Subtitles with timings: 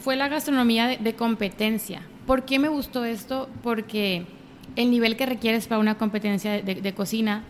[0.00, 2.02] fue la gastronomía de, competencia.
[2.26, 3.48] ¿Por qué me gustó esto?
[3.62, 4.24] Porque
[4.76, 7.44] el nivel que requieres para una competencia de, cocina,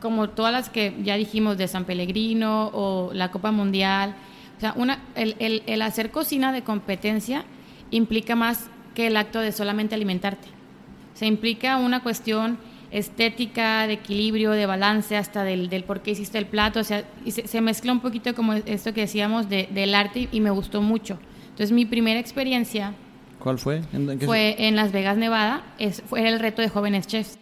[0.00, 4.14] como todas las que ya dijimos de San Pellegrino o la Copa Mundial,
[4.56, 7.44] o sea, una, el, el hacer cocina de competencia
[7.90, 10.48] implica más que el acto de solamente alimentarte.
[11.14, 12.58] Se implica una cuestión
[12.90, 16.80] estética, de equilibrio, de balance, hasta del, del por qué hiciste el plato.
[16.80, 20.40] O sea, y se, mezcla un poquito como esto que decíamos de, del arte y
[20.40, 21.18] me gustó mucho.
[21.58, 22.94] Entonces, mi primera experiencia.
[23.40, 23.82] ¿Cuál fue?
[24.24, 25.64] fue en Las Vegas, Nevada.
[25.80, 27.36] Es, fue el reto de jóvenes chefs.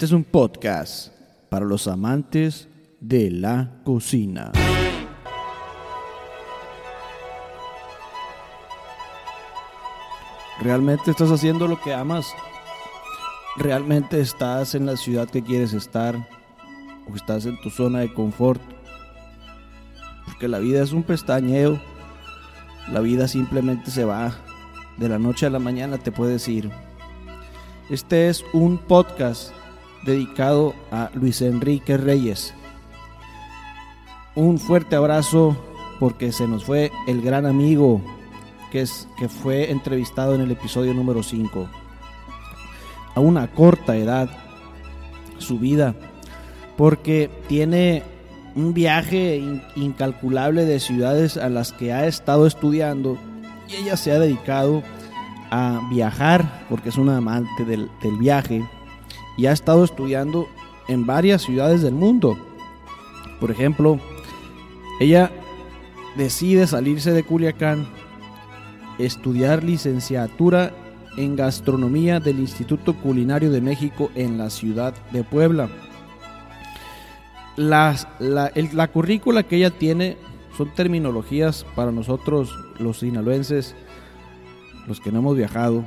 [0.00, 1.12] Este es un podcast
[1.50, 2.68] para los amantes
[3.00, 4.50] de la cocina.
[10.62, 12.28] ¿Realmente estás haciendo lo que amas?
[13.58, 16.16] ¿Realmente estás en la ciudad que quieres estar?
[17.06, 18.62] ¿O estás en tu zona de confort?
[20.24, 21.78] Porque la vida es un pestañeo.
[22.90, 24.32] La vida simplemente se va.
[24.96, 26.70] De la noche a la mañana te puedes ir.
[27.90, 29.52] Este es un podcast
[30.04, 32.54] dedicado a Luis Enrique Reyes.
[34.34, 35.56] Un fuerte abrazo
[35.98, 38.00] porque se nos fue el gran amigo
[38.70, 41.68] que, es, que fue entrevistado en el episodio número 5.
[43.14, 44.30] A una corta edad,
[45.38, 45.94] su vida,
[46.76, 48.02] porque tiene
[48.54, 49.42] un viaje
[49.76, 53.18] incalculable de ciudades a las que ha estado estudiando
[53.68, 54.82] y ella se ha dedicado
[55.50, 58.64] a viajar porque es una amante del, del viaje
[59.40, 60.48] y ha estado estudiando
[60.86, 62.36] en varias ciudades del mundo.
[63.40, 63.98] Por ejemplo,
[65.00, 65.30] ella
[66.14, 67.86] decide salirse de Culiacán,
[68.98, 70.74] estudiar licenciatura
[71.16, 75.70] en gastronomía del Instituto Culinario de México en la ciudad de Puebla.
[77.56, 80.18] la, la currícula que ella tiene
[80.54, 83.74] son terminologías para nosotros los sinaloenses,
[84.86, 85.82] los que no hemos viajado,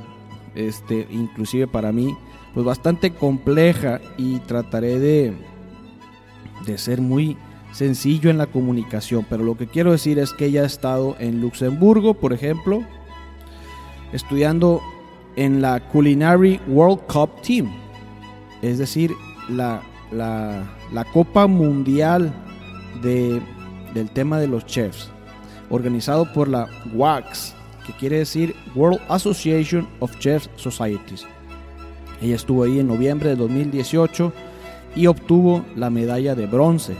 [0.56, 2.16] este, inclusive para mí,
[2.54, 5.34] pues bastante compleja y trataré de,
[6.64, 7.36] de ser muy
[7.72, 9.26] sencillo en la comunicación.
[9.28, 12.82] Pero lo que quiero decir es que ella ha estado en Luxemburgo, por ejemplo,
[14.12, 14.80] estudiando
[15.36, 17.72] en la Culinary World Cup Team,
[18.62, 19.12] es decir,
[19.48, 19.82] la,
[20.12, 20.62] la,
[20.92, 22.32] la Copa Mundial
[23.02, 23.42] de,
[23.92, 25.10] del tema de los chefs,
[25.70, 31.26] organizado por la WACS, que quiere decir World Association of Chefs Societies.
[32.24, 34.32] Ella estuvo ahí en noviembre de 2018
[34.96, 36.96] y obtuvo la medalla de bronce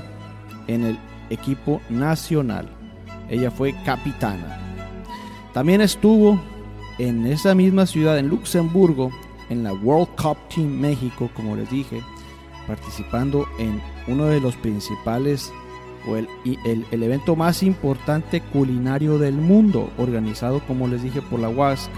[0.67, 0.99] en el
[1.31, 2.69] equipo nacional.
[3.31, 4.61] Ella fue capitana.
[5.55, 6.39] También estuvo
[6.99, 9.11] en esa misma ciudad, en Luxemburgo,
[9.49, 12.03] en la World Cup Team México, como les dije,
[12.67, 15.51] participando en uno de los principales
[16.07, 16.29] o el,
[16.67, 21.91] el, evento más importante culinario del mundo, organizado, como les dije, por la WASC.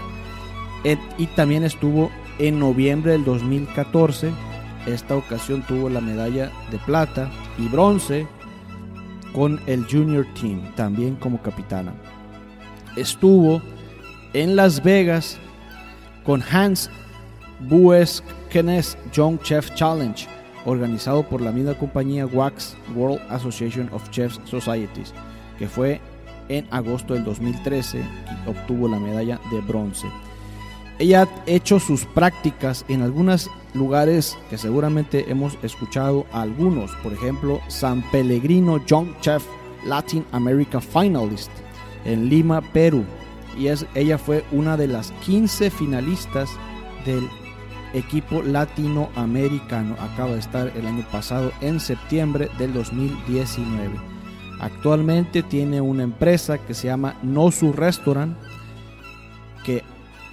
[1.17, 4.31] y también estuvo en noviembre del 2014.
[4.85, 8.27] Esta ocasión tuvo la medalla de plata y bronce
[9.33, 11.93] con el Junior Team, también como capitana.
[12.95, 13.61] Estuvo
[14.33, 15.37] en Las Vegas
[16.23, 16.89] con Hans
[17.59, 20.27] Bues Kenneth Young Chef Challenge,
[20.65, 25.13] organizado por la misma compañía WAX World Association of Chefs Societies,
[25.57, 26.01] que fue
[26.49, 30.07] en agosto del 2013 y obtuvo la medalla de bronce.
[30.99, 37.61] Ella ha hecho sus prácticas en algunos lugares que seguramente hemos escuchado algunos, por ejemplo,
[37.67, 39.43] San Pellegrino Young Chef
[39.85, 41.51] Latin America Finalist
[42.05, 43.05] en Lima, Perú.
[43.57, 46.49] Y es, ella fue una de las 15 finalistas
[47.05, 47.27] del
[47.93, 49.95] equipo latinoamericano.
[49.99, 53.95] Acaba de estar el año pasado en septiembre del 2019.
[54.59, 58.35] Actualmente tiene una empresa que se llama No Su Restaurant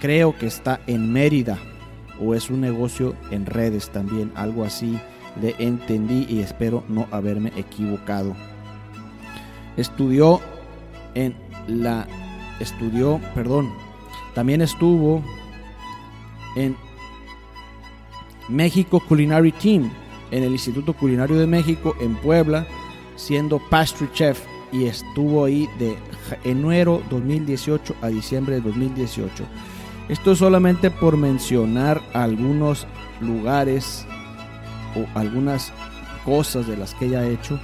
[0.05, 1.57] creo que está en Mérida
[2.21, 4.99] o es un negocio en redes también, algo así
[5.41, 8.37] le entendí y espero no haberme equivocado.
[9.79, 10.43] Estudió
[11.15, 11.35] en
[11.69, 12.07] la
[12.61, 13.73] estudió, perdón,
[14.35, 15.25] también estuvo
[16.55, 16.77] en
[18.51, 19.91] México Culinary Team
[20.33, 22.67] en el Instituto Culinario de México en Puebla,
[23.17, 24.39] siendo pastry chef
[24.71, 25.97] y estuvo ahí de
[26.45, 29.47] enero 2018 a diciembre de 2018.
[30.09, 32.87] Esto es solamente por mencionar algunos
[33.23, 34.07] lugares
[34.95, 35.73] o algunas
[36.27, 37.59] cosas de las que ella ha hecho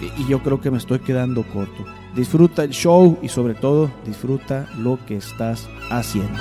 [0.00, 1.84] y yo creo que me estoy quedando corto.
[2.14, 6.40] Disfruta el show y sobre todo disfruta lo que estás haciendo.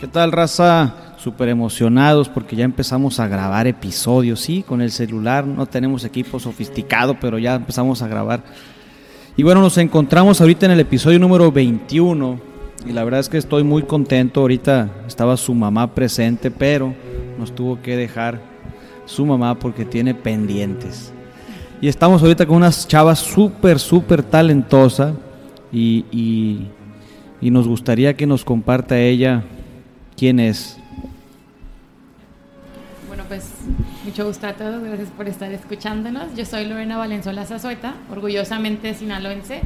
[0.00, 0.94] ¿Qué tal raza?
[1.18, 6.40] Súper emocionados porque ya empezamos a grabar episodios, sí, con el celular, no tenemos equipo
[6.40, 8.42] sofisticado, pero ya empezamos a grabar.
[9.36, 12.38] Y bueno, nos encontramos ahorita en el episodio número 21
[12.86, 14.40] y la verdad es que estoy muy contento.
[14.40, 16.94] Ahorita estaba su mamá presente, pero
[17.36, 18.40] nos tuvo que dejar
[19.06, 21.12] su mamá porque tiene pendientes.
[21.80, 25.14] Y estamos ahorita con unas chavas súper, súper talentosa
[25.72, 26.68] y, y,
[27.40, 29.42] y nos gustaría que nos comparta ella
[30.16, 30.78] quién es.
[33.34, 33.50] Pues
[34.04, 36.36] mucho gusto a todos, gracias por estar escuchándonos.
[36.36, 39.62] Yo soy Lorena Valenzuela Zazueta, orgullosamente sinaloense,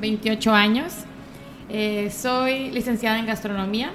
[0.00, 0.94] 28 años.
[1.68, 3.90] Eh, soy licenciada en gastronomía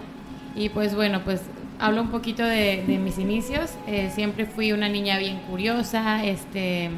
[0.55, 1.41] y pues bueno, pues
[1.79, 3.71] hablo un poquito de, mis inicios.
[3.87, 6.91] Eh, siempre fui una niña bien curiosa, este,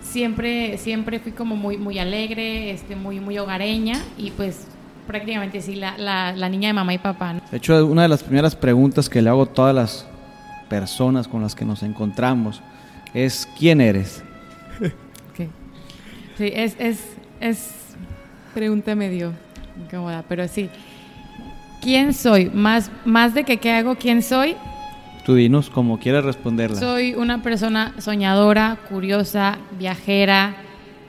[0.00, 4.66] siempre, siempre fui como muy, muy alegre, este, muy, muy hogareña y pues
[5.06, 7.36] prácticamente sí, la, niña de mamá y papá.
[7.52, 10.15] De hecho, una de las primeras preguntas que le hago a todas las
[10.68, 12.62] personas con las que nos encontramos
[13.14, 14.22] es ¿quién eres?
[15.32, 15.50] Okay.
[16.36, 17.00] Sí, es, es,
[17.40, 17.74] es
[18.54, 19.32] pregunta medio
[19.78, 20.70] incómoda, pero sí.
[21.80, 22.50] ¿Quién soy?
[22.50, 24.56] Más, más de que qué hago, ¿quién soy?
[25.24, 26.78] Tú dinos como quieras responderla.
[26.78, 30.56] Soy una persona soñadora, curiosa, viajera,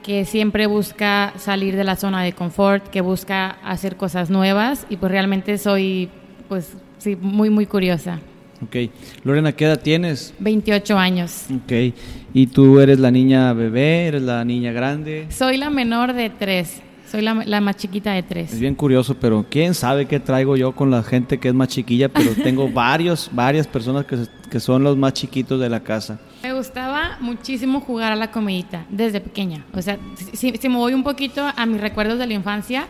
[0.02, 4.96] que siempre busca salir de la zona de confort, que busca hacer cosas nuevas y
[4.96, 6.10] pues realmente soy,
[6.48, 8.18] pues sí, muy, muy curiosa.
[8.62, 8.76] Ok.
[9.24, 10.34] Lorena, ¿qué edad tienes?
[10.40, 11.46] 28 años.
[11.54, 11.94] Ok.
[12.34, 14.06] ¿Y tú eres la niña bebé?
[14.06, 15.26] ¿Eres la niña grande?
[15.30, 16.82] Soy la menor de tres.
[17.10, 18.52] Soy la, la más chiquita de tres.
[18.52, 21.68] Es bien curioso, pero quién sabe qué traigo yo con la gente que es más
[21.68, 24.18] chiquilla, pero tengo varios, varias personas que,
[24.50, 26.20] que son los más chiquitos de la casa.
[26.42, 29.64] Me gustaba muchísimo jugar a la comidita desde pequeña.
[29.72, 29.98] O sea,
[30.34, 32.86] si, si me voy un poquito a mis recuerdos de la infancia,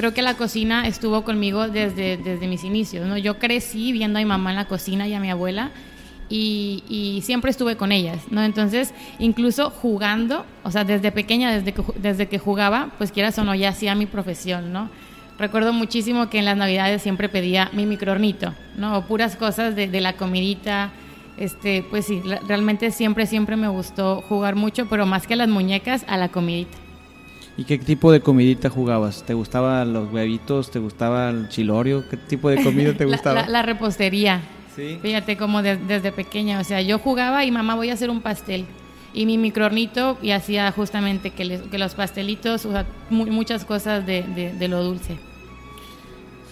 [0.00, 3.06] creo que la cocina estuvo conmigo desde, desde mis inicios.
[3.06, 3.18] ¿no?
[3.18, 5.72] Yo crecí viendo a mi mamá en la cocina y a mi abuela
[6.30, 8.22] y, y, siempre estuve con ellas.
[8.30, 8.42] ¿no?
[8.42, 13.44] Entonces, incluso jugando, o sea, desde pequeña, desde que, desde que jugaba, pues quieras o
[13.44, 14.72] no, ya hacía mi profesión.
[14.72, 14.88] ¿no?
[15.38, 18.96] Recuerdo muchísimo que en las navidades siempre pedía mi microornito, ¿no?
[18.96, 20.92] o puras cosas de, de la comidita.
[21.36, 25.50] Este, pues sí, realmente siempre, siempre me gustó jugar mucho, pero más que a las
[25.50, 26.78] muñecas, a la comidita.
[27.56, 29.24] ¿Y qué tipo de comidita jugabas?
[29.24, 30.70] ¿Te gustaban los huevitos?
[30.70, 32.08] ¿Te gustaba el chilorio?
[32.08, 33.34] ¿Qué tipo de comida te gustaba?
[33.34, 34.40] la, la, la, repostería.
[34.74, 34.98] ¿Sí?
[35.02, 36.60] Fíjate, como de, desde pequeña.
[36.60, 38.66] O sea, yo jugaba y mamá voy a hacer un pastel.
[39.12, 43.64] Y mi microornito y hacía justamente que, les, que los pastelitos, o sea, mu muchas
[43.64, 45.18] cosas de, de, de lo dulce.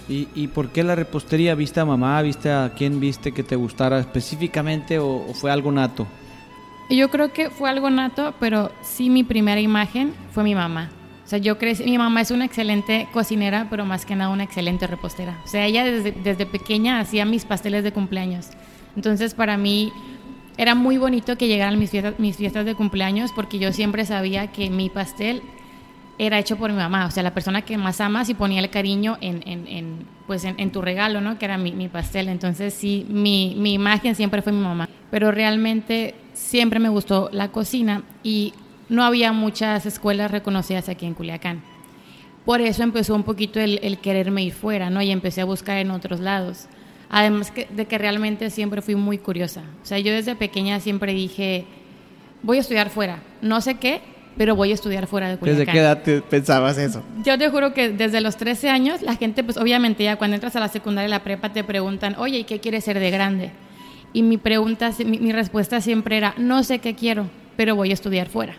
[0.08, 1.54] ¿Y, ¿Y, por qué la repostería?
[1.54, 2.20] ¿Viste a mamá?
[2.22, 6.06] ¿Viste a quién viste que te gustara específicamente o, o fue algo nato?
[6.90, 10.90] Yo creo que fue algo nato, pero sí mi primera imagen fue mi mamá.
[11.25, 14.45] O sea, yo crecí, mi mamá es una excelente cocinera, pero más que nada una
[14.45, 15.38] excelente repostera.
[15.45, 18.49] O sea, ella desde, desde pequeña hacía mis pasteles de cumpleaños.
[18.97, 19.92] Entonces, para mí
[20.57, 24.49] era muy bonito que llegaran mis fiestas, mis fiestas de cumpleaños porque yo siempre sabía
[24.49, 25.42] que mi pastel
[26.18, 28.71] era hecho por mi mamá, o sea, la persona que más amas y ponía el
[28.71, 31.38] cariño en, en, en pues en, en, tu regalo, ¿no?
[31.38, 32.28] Que era mi, mi pastel.
[32.28, 34.88] Entonces, sí, mi, mi, imagen siempre fue mi mamá.
[35.11, 38.54] Pero realmente siempre me gustó la cocina y
[38.88, 41.62] no había muchas escuelas reconocidas aquí en Culiacán.
[42.45, 45.02] Por eso empezó un poquito el, el quererme ir fuera, ¿no?
[45.02, 46.66] Y empecé a buscar en otros lados.
[47.11, 49.62] Además que, de que realmente siempre fui muy curiosa.
[49.83, 51.66] O sea, yo desde pequeña siempre dije,
[52.42, 53.21] voy a estudiar fuera.
[53.42, 54.00] No sé qué,
[54.38, 55.59] pero voy a estudiar fuera de Culiacán.
[55.59, 57.02] ¿Desde qué edad te pensabas eso?
[57.25, 60.57] Yo te juro que desde los 13 años, la gente, pues obviamente ya cuando entras
[60.57, 63.50] a la secundaria y la prepa te preguntan, oye, ¿y qué quieres ser de grande?
[64.12, 67.94] Y mi pregunta, mi, mi respuesta siempre era, no sé qué quiero, pero voy a
[67.94, 68.56] estudiar fuera.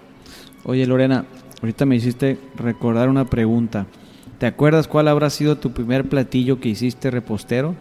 [0.63, 1.25] Oye, Lorena,
[1.61, 3.87] ahorita me hiciste recordar una pregunta.
[4.39, 7.75] ¿Te acuerdas cuál habrá sido tu primer platillo que hiciste repostero?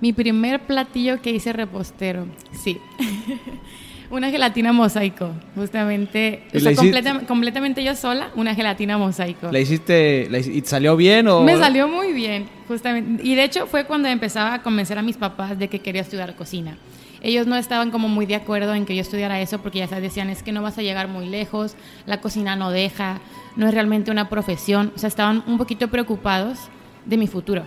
[0.00, 2.78] Mi primer platillo que hice repostero, sí.
[4.10, 6.42] una gelatina mosaico, justamente.
[6.54, 9.50] O sea, completa, completamente yo sola, una gelatina mosaico.
[9.50, 11.42] ¿La hiciste la, y salió bien o...?
[11.42, 13.22] Me salió muy bien, justamente.
[13.26, 16.36] Y de hecho fue cuando empezaba a convencer a mis papás de que quería estudiar
[16.36, 16.76] cocina.
[17.22, 20.28] ellos no estaban como muy de acuerdo en que yo estudiara eso porque ya decían,
[20.28, 21.74] es que no vas a llegar muy lejos,
[22.06, 23.20] la cocina no deja,
[23.56, 26.58] no es realmente una profesión, o sea, estaban un poquito preocupados
[27.06, 27.64] de mi futuro.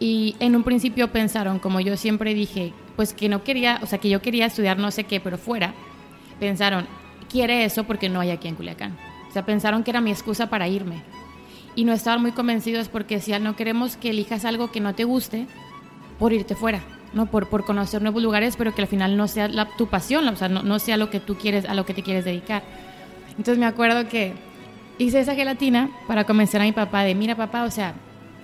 [0.00, 3.98] Y en un principio pensaron, como yo siempre dije, pues que no quería, o sea,
[3.98, 5.74] que yo quería estudiar no sé qué, pero fuera,
[6.38, 6.86] pensaron,
[7.30, 8.96] quiere eso porque no hay aquí en Culiacán.
[9.28, 11.02] O sea, pensaron que era mi excusa para irme.
[11.74, 15.04] Y no estaban muy convencidos porque decían, no queremos que elijas algo que no te
[15.04, 15.46] guste
[16.18, 16.82] por irte fuera,
[17.14, 17.26] ¿no?
[17.26, 20.36] Por, por conocer nuevos lugares, pero que al final no sea la, tu pasión, o
[20.36, 22.62] sea, no, no sea lo que tú quieres, a lo que te quieres dedicar.
[23.30, 24.34] Entonces me acuerdo que
[24.98, 27.94] hice esa gelatina para convencer a mi papá de, mira papá, o sea,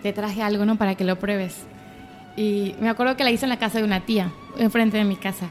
[0.03, 0.77] te traje algo, ¿no?
[0.77, 1.67] Para que lo pruebes.
[2.39, 5.17] Y me acuerdo que la hice en la casa de una tía, enfrente de mi
[5.17, 5.49] casa.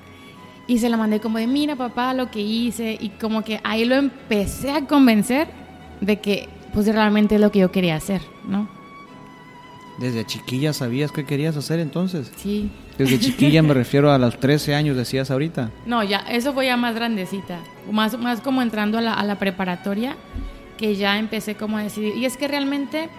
[0.68, 2.98] Y se la mandé como de, mira papá, lo que hice.
[3.00, 5.50] Y como que ahí lo empecé a convencer
[6.00, 8.70] de que pues realmente es lo que yo quería hacer, ¿no?
[9.98, 12.32] ¿Desde chiquilla sabías qué querías hacer entonces?
[12.38, 12.72] Sí.
[12.98, 15.72] Desde chiquilla me refiero a los 13 años, decías ahorita.
[15.86, 17.60] No, ya, eso fue ya más grandecita.
[17.92, 20.16] Más, más como entrando a la, a la preparatoria,
[20.78, 22.16] que ya empecé como a decidir.
[22.16, 23.10] Y es que realmente,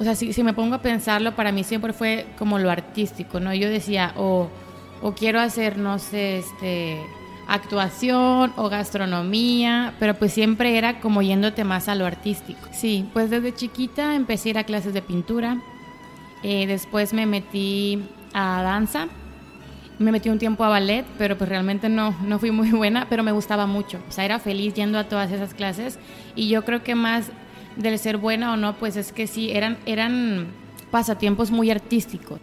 [0.00, 3.38] o sea, si, si, me pongo a pensarlo, para mí siempre fue como lo artístico,
[3.38, 3.52] ¿no?
[3.54, 4.48] Yo decía, o,
[5.02, 6.98] o quiero hacer, no sé, este
[7.46, 12.60] actuación o gastronomía, pero pues siempre era como yéndote más a lo artístico.
[12.72, 15.60] Sí, pues desde chiquita empecé a ir a clases de pintura,
[16.44, 18.02] eh, después me metí
[18.32, 19.08] a danza,
[19.98, 23.22] me metí un tiempo a ballet, pero pues realmente no, no fui muy buena, pero
[23.22, 25.98] me gustaba mucho, o sea, era feliz yendo a todas esas clases
[26.36, 27.32] y yo creo que más
[27.76, 30.48] del ser buena o no, pues es que sí, eran, eran
[30.90, 32.40] pasatiempos muy artísticos.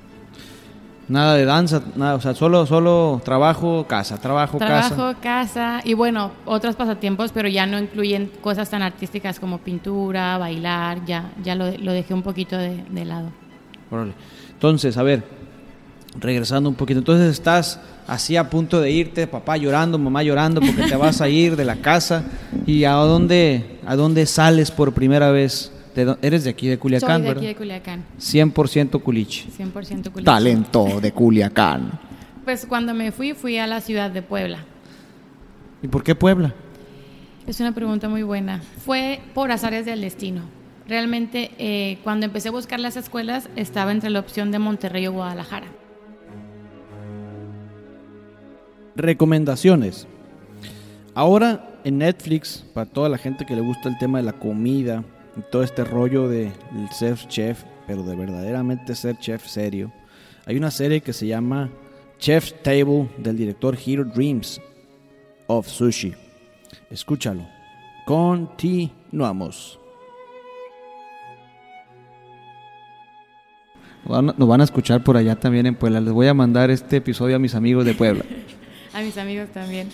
[1.09, 4.93] Nada de danza, nada, o sea, solo, solo trabajo, casa, trabajo, casa.
[4.93, 10.37] Trabajo, casa y bueno, otros pasatiempos, pero ya no incluyen cosas tan artísticas como pintura,
[10.37, 13.29] bailar, ya, ya lo, lo dejé un poquito de, de lado.
[14.51, 15.23] Entonces, a ver,
[16.19, 20.83] regresando un poquito, entonces estás así a punto de irte, papá llorando, mamá llorando porque
[20.83, 22.23] te vas a ir de la casa
[22.65, 25.71] y a dónde, a dónde sales por primera vez
[26.21, 27.41] eres de aquí de Culiacán, Soy de ¿verdad?
[27.41, 28.05] aquí de Culiacán.
[28.19, 29.45] 100% culiche.
[29.49, 30.25] 100% culiche.
[30.25, 31.99] Talento de Culiacán.
[32.45, 34.59] Pues cuando me fui, fui a la ciudad de Puebla.
[35.81, 36.53] ¿Y por qué Puebla?
[37.45, 38.61] Es una pregunta muy buena.
[38.85, 40.41] Fue por azares del destino.
[40.87, 45.13] Realmente, eh, cuando empecé a buscar las escuelas, estaba entre la opción de Monterrey o
[45.13, 45.67] Guadalajara.
[48.97, 50.07] Recomendaciones.
[51.13, 55.03] Ahora en Netflix, para toda la gente que le gusta el tema de la comida,
[55.51, 56.51] todo este rollo de
[56.91, 59.91] ser chef, pero de verdaderamente ser chef serio.
[60.47, 61.69] Hay una serie que se llama
[62.17, 64.59] Chef's Table del director Hero Dreams
[65.45, 66.13] of Sushi.
[66.89, 67.47] Escúchalo.
[68.05, 69.79] Continuamos.
[74.05, 76.01] Nos van a escuchar por allá también en Puebla.
[76.01, 78.25] Les voy a mandar este episodio a mis amigos de Puebla.
[78.97, 79.89] a mis amigos también.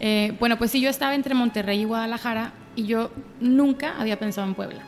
[0.00, 3.10] Eh, bueno, pues sí, yo estaba entre Monterrey y Guadalajara y yo
[3.40, 4.80] nunca había pensado en Puebla.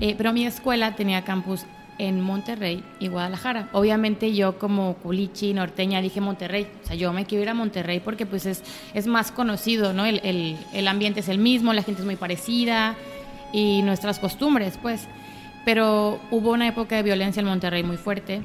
[0.00, 1.64] Eh, pero mi escuela tenía campus
[1.98, 3.68] en Monterrey y Guadalajara.
[3.72, 6.66] Obviamente yo como culichi, norteña, dije Monterrey.
[6.82, 8.62] O sea, yo me quiero ir a Monterrey porque pues es,
[8.94, 10.06] es más conocido, ¿no?
[10.06, 12.96] El, el, el ambiente es el mismo, la gente es muy parecida
[13.52, 15.08] y nuestras costumbres, pues.
[15.64, 18.40] Pero hubo una época de violencia en Monterrey muy fuerte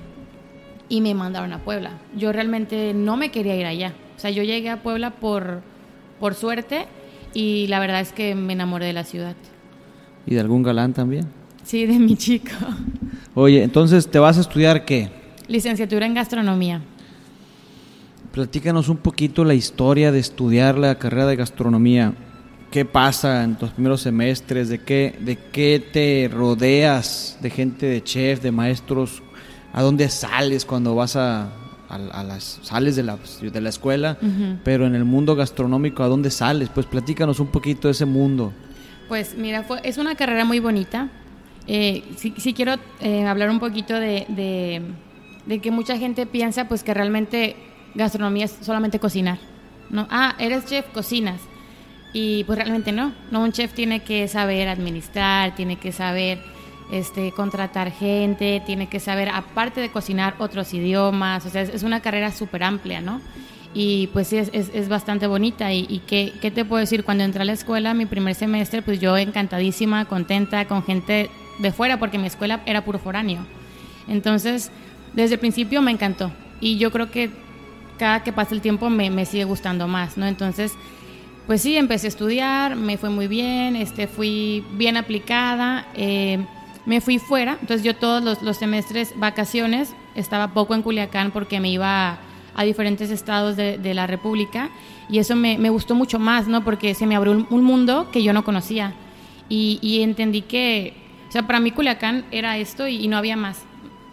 [0.90, 1.92] y me mandaron a Puebla.
[2.16, 3.94] Yo realmente no me quería ir allá.
[4.16, 5.62] O sea, yo llegué a Puebla por,
[6.20, 6.86] por suerte
[7.34, 9.36] y la verdad es que me enamoré de la ciudad.
[10.26, 11.28] ¿Y de algún galán también?
[11.64, 12.52] Sí, de mi chico.
[13.34, 15.10] Oye, entonces, ¿te vas a estudiar qué?
[15.48, 16.82] Licenciatura en gastronomía.
[18.32, 22.14] Platícanos un poquito la historia de estudiar la carrera de gastronomía.
[22.72, 24.70] ¿Qué pasa en tus primeros semestres?
[24.70, 29.24] ¿De qué, de qué te rodeas de gente de chef, de maestros?
[29.74, 31.50] ¿A dónde sales cuando vas a,
[31.90, 34.18] a, a las sales de la, de la escuela?
[34.22, 34.58] Uh -huh.
[34.64, 36.70] Pero en el mundo gastronómico, ¿a dónde sales?
[36.70, 38.52] Pues platícanos un poquito de ese mundo.
[39.08, 41.10] Pues mira, fue, es una carrera muy bonita.
[41.68, 44.82] Eh, sí, sí, quiero eh, hablar un poquito de, de,
[45.46, 47.56] de, que mucha gente piensa pues que realmente
[47.96, 49.38] gastronomía es solamente cocinar.
[49.90, 50.08] ¿no?
[50.10, 51.42] Ah, eres chef, cocinas.
[52.14, 53.14] Y pues realmente no.
[53.32, 53.42] no.
[53.44, 56.40] Un chef tiene que saber administrar, tiene que saber
[56.92, 61.46] este, contratar gente, tiene que saber, aparte de cocinar, otros idiomas.
[61.46, 63.22] O sea, es, es una carrera súper amplia, ¿no?
[63.78, 65.72] y pues sí, es, es, es bastante bonita.
[65.74, 67.04] ¿Y, y qué, qué, te puedo decir?
[67.04, 71.72] Cuando entré a la escuela, mi primer semestre, pues yo encantadísima, contenta, con gente de
[71.74, 73.46] fuera, porque mi escuela era puro foráneo.
[74.08, 74.72] Entonces,
[75.14, 76.32] desde el principio me encantó.
[76.62, 77.30] Y yo creo que
[78.00, 80.26] cada que pasa el tiempo me, me sigue gustando más, ¿no?
[80.26, 80.72] Entonces,
[81.46, 86.40] pues sí, empecé a estudiar, me fue muy bien, este, fui bien aplicada, eh,
[86.86, 91.70] me fui fuera, entonces yo todos los, semestres, vacaciones, estaba poco en Culiacán porque me
[91.70, 92.20] iba
[92.56, 94.70] a diferentes estados de, la República
[95.10, 96.64] y eso me, gustó mucho más, ¿no?
[96.64, 98.94] Porque se me abrió un, un mundo que yo no conocía
[99.50, 100.94] y, entendí que,
[101.30, 103.64] o sea, para mí Culiacán era esto y, no había más,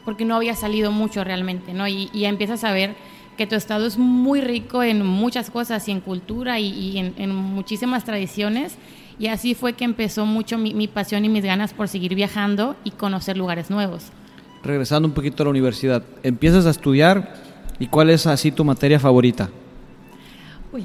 [0.05, 1.89] porque no había salido mucho realmente, ¿no?
[1.89, 2.95] Y, y empiezas a ver
[3.37, 8.05] que tu estado es muy rico en muchas cosas y en cultura y, en, muchísimas
[8.05, 8.77] tradiciones.
[9.19, 12.77] Y así fue que empezó mucho mi, mi, pasión y mis ganas por seguir viajando
[12.85, 14.05] y conocer lugares nuevos.
[14.63, 17.35] Regresando un poquito a la universidad, empiezas a estudiar
[17.79, 19.51] y cuál es así tu materia favorita.
[20.73, 20.85] Uy,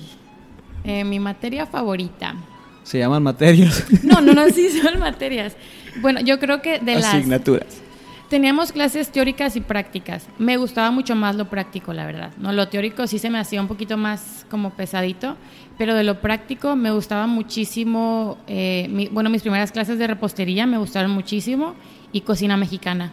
[0.83, 2.35] eh, mi materia favorita.
[2.83, 3.85] ¿Se llaman materias?
[4.03, 5.55] No, no, no, sí son materias.
[6.01, 7.05] Bueno, yo creo que de las...
[7.05, 7.81] Asignaturas.
[8.29, 10.27] Teníamos clases teóricas y prácticas.
[10.37, 12.31] Me gustaba mucho más lo práctico, la verdad.
[12.37, 15.37] No, lo teórico sí se me hacía un poquito más como pesadito,
[15.77, 18.37] pero de lo práctico me gustaba muchísimo.
[18.47, 21.75] Eh, mi, bueno, mis primeras clases de repostería me gustaron muchísimo
[22.11, 23.11] y cocina mexicana.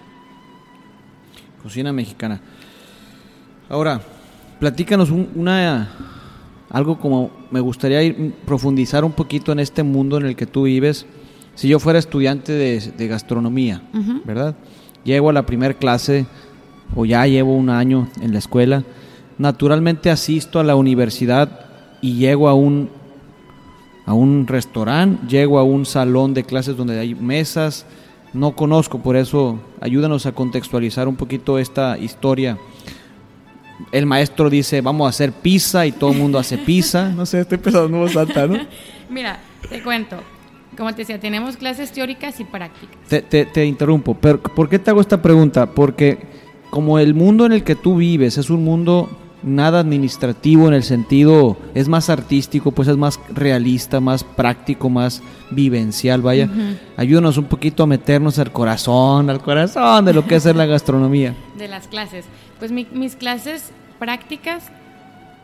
[1.62, 2.40] Cocina mexicana.
[3.68, 4.00] Ahora,
[4.60, 5.88] platícanos un, una
[6.70, 10.64] algo como me gustaría ir profundizar un poquito en este mundo en el que tú
[10.64, 11.06] vives.
[11.54, 14.24] Si yo fuera estudiante de, de gastronomía, uh -huh.
[14.24, 14.56] ¿verdad?
[15.04, 16.26] llego a la primera clase
[16.96, 18.82] o ya llevo un año en la escuela,
[19.38, 21.63] naturalmente asisto a la universidad
[22.04, 22.90] y llego a un,
[24.04, 27.86] a un restaurante, llego a un salón de clases donde hay mesas,
[28.34, 32.58] no conozco, por eso ayúdanos a contextualizar un poquito esta historia.
[33.90, 37.08] El maestro dice, vamos a hacer pizza y todo el mundo hace pizza.
[37.16, 38.58] No sé, estoy pensando en voz alta, ¿no?
[39.08, 39.38] Mira,
[39.70, 40.18] te cuento
[40.76, 42.98] como te decía, tenemos clases teóricas y prácticas.
[43.08, 45.70] Te, te, te, interrumpo, pero ¿por qué te hago esta pregunta?
[45.70, 46.18] Porque
[46.68, 49.08] como el mundo en el que tú vives es un mundo
[49.44, 55.22] nada administrativo en el sentido, es más artístico, pues es más realista, más práctico, más
[55.50, 56.46] vivencial, vaya.
[56.46, 56.78] Uh -huh.
[56.96, 61.34] Ayúdanos un poquito a meternos al corazón, al corazón de lo que es la gastronomía.
[61.58, 62.24] De las clases.
[62.58, 64.70] Pues mi, mis clases prácticas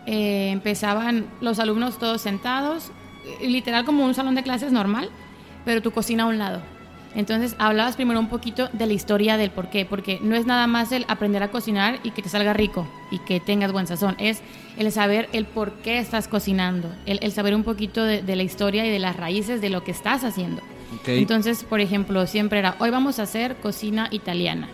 [0.07, 2.91] eh, empezaban los alumnos todos sentados,
[3.43, 5.11] literal como un salón de clases normal,
[5.65, 6.63] pero tu cocina a un lado.
[7.15, 10.67] Entonces hablabas primero un poquito de la historia del por qué, porque no es nada
[10.67, 14.15] más el aprender a cocinar y que te salga rico y que tengas buen sazón,
[14.19, 14.41] es
[14.77, 18.45] el saber el por qué estás cocinando, el, el saber un poquito de, de, la
[18.45, 20.63] historia y de las raíces de lo que estás haciendo.
[21.01, 21.19] Okay.
[21.19, 24.69] Entonces, por ejemplo, siempre era, hoy vamos a hacer cocina italiana.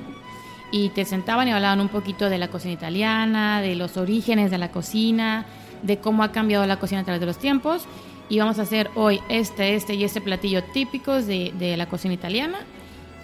[0.73, 4.59] Y te sentaban y hablaban un poquito de la cocina italiana, de los orígenes de
[4.59, 5.47] la cocina,
[5.83, 7.87] de cómo ha cambiado la cocina a través de los tiempos
[8.29, 12.15] y vamos a hacer hoy este, este y este platillo típicos de, de, la cocina
[12.15, 12.59] italiana.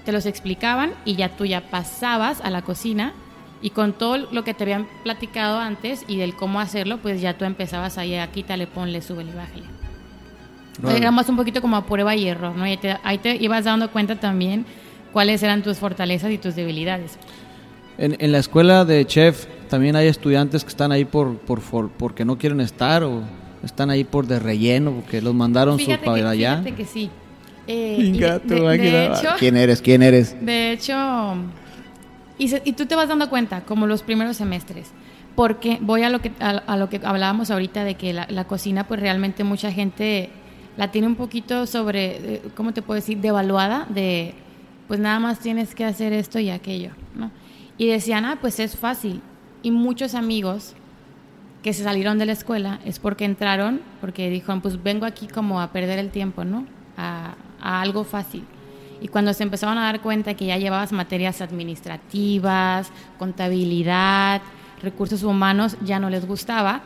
[0.05, 3.13] Te los explicaban y ya tú ya pasabas a la cocina
[3.61, 7.39] y con todo lo que te habían platicado antes y del cómo hacerlo, pues ya
[7.39, 9.63] tú empezabas ahí a quítale, ponle, súbele y bájale.
[10.81, 10.99] Vale.
[10.99, 12.67] Era más un poquito como a prueba y error, ¿no?
[12.67, 14.67] Y te, ahí te ibas dando cuenta también
[15.13, 17.19] cuáles eran tus fortalezas y tus debilidades.
[17.99, 21.91] En, en la escuela de chef también hay estudiantes que están ahí por, por, por
[21.91, 23.23] porque no quieren estar o
[23.63, 26.59] están ahí por de relleno porque los mandaron fíjate para que, allá.
[26.59, 27.11] Fíjate que sí.
[27.67, 28.13] Eh,
[28.45, 29.81] de, de, de hecho, ¿Quién eres?
[29.81, 30.37] ¿Quién eres?
[30.45, 30.95] De hecho,
[32.37, 34.91] y, se, y, tú te vas dando cuenta, como los primeros semestres,
[35.37, 38.45] porque voy a lo que, a, a lo que hablábamos ahorita de que la, la,
[38.45, 40.31] cocina, pues realmente mucha gente
[40.77, 44.35] la tiene un poquito sobre, eh, ¿cómo te puedo decir?, devaluada, de
[44.89, 47.31] pues nada más tienes que hacer esto y aquello, ¿no?
[47.79, 49.23] Y decían, ah, pues es fácil.
[49.63, 50.75] Y muchos amigos
[51.63, 55.61] que se salieron de la escuela es porque entraron, porque dijeron, pues vengo aquí como
[55.61, 56.67] a perder el tiempo, ¿no?
[56.97, 58.45] A, algo fácil.
[59.01, 64.43] Y cuando se empezaron a dar cuenta que ya llevabas materias administrativas, contabilidad,
[64.83, 66.83] recursos humanos, ya no les gustaba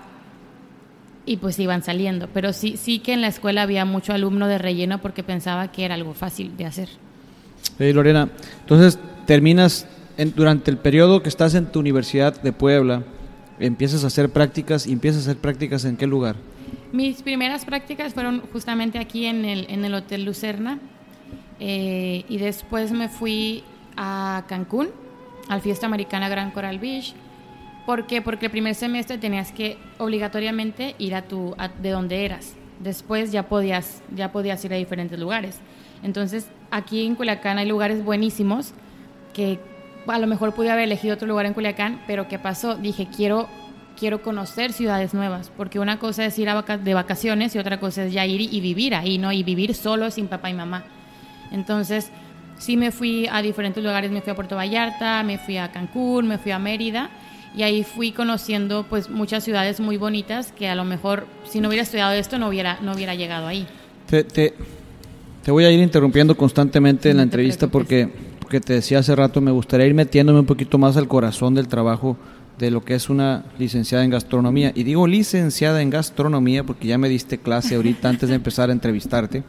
[1.24, 2.28] y pues iban saliendo.
[2.32, 5.86] Pero sí, sí que en la escuela había mucho alumno de relleno porque pensaba que
[5.86, 6.88] era algo fácil de hacer.
[7.78, 8.28] Lorena,
[8.60, 9.86] entonces terminas
[10.34, 13.02] durante el periodo que estás en tu Universidad de Puebla,
[13.58, 16.36] empiezas a hacer prácticas y empiezas a hacer prácticas en qué lugar?
[16.92, 20.78] Mis primeras prácticas fueron justamente aquí en el, en el Hotel Lucerna
[21.58, 23.64] eh, y después me fui
[23.96, 24.88] a Cancún,
[25.48, 27.14] al Fiesta Americana Gran Coral Beach.
[27.86, 28.20] ¿Por qué?
[28.20, 32.54] Porque el primer semestre tenías que obligatoriamente ir a tu de donde eras.
[32.80, 35.58] Después ya podías ya podías ir a diferentes lugares.
[36.02, 38.72] Entonces, aquí en Culiacán hay lugares buenísimos
[39.32, 39.60] que
[40.08, 42.76] a lo mejor pude haber elegido otro lugar en Culiacán, pero ¿qué pasó?
[42.76, 43.48] Dije, quiero,
[43.98, 47.80] quiero conocer ciudades nuevas, porque una cosa es ir a vaca de vacaciones y otra
[47.80, 49.32] cosa es ya ir y vivir ahí, ¿no?
[49.32, 50.84] Y vivir solo sin papá y mamá.
[51.52, 52.10] Entonces,
[52.58, 56.26] sí me fui a diferentes lugares, me fui a Puerto Vallarta, me fui a Cancún,
[56.26, 57.10] me fui a Mérida,
[57.56, 61.68] y ahí fui conociendo pues muchas ciudades muy bonitas que a lo mejor si no
[61.68, 63.66] hubiera estudiado esto no hubiera, no hubiera llegado ahí.
[64.06, 64.54] Te, te,
[65.42, 68.10] te voy a ir interrumpiendo constantemente en la entrevista porque
[68.46, 71.66] porque te decía hace rato, me gustaría ir metiéndome un poquito más al corazón del
[71.66, 72.16] trabajo
[72.60, 74.70] de lo que es una licenciada en gastronomía.
[74.72, 78.72] Y digo licenciada en gastronomía porque ya me diste clase ahorita antes de empezar a
[78.72, 79.42] entrevistarte,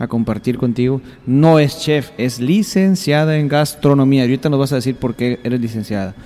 [0.00, 1.00] a compartir contigo.
[1.26, 4.22] No es chef, es licenciada en gastronomía.
[4.22, 6.16] ahorita nos vas a decir por qué eres licenciada.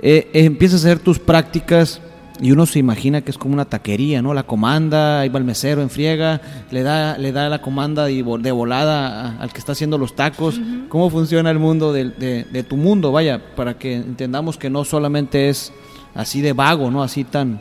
[0.00, 2.00] Eh, empiezas a hacer tus prácticas
[2.40, 4.32] y uno se imagina que es como una taquería, ¿no?
[4.32, 8.22] La comanda, ahí va el mesero en friega, le da, le da la comanda de,
[8.22, 10.60] volada al que está haciendo los tacos.
[10.88, 13.10] ¿Cómo funciona el mundo de, tu mundo?
[13.10, 15.72] Vaya, para que entendamos que no solamente es
[16.14, 17.02] así de vago, ¿no?
[17.02, 17.60] Así tan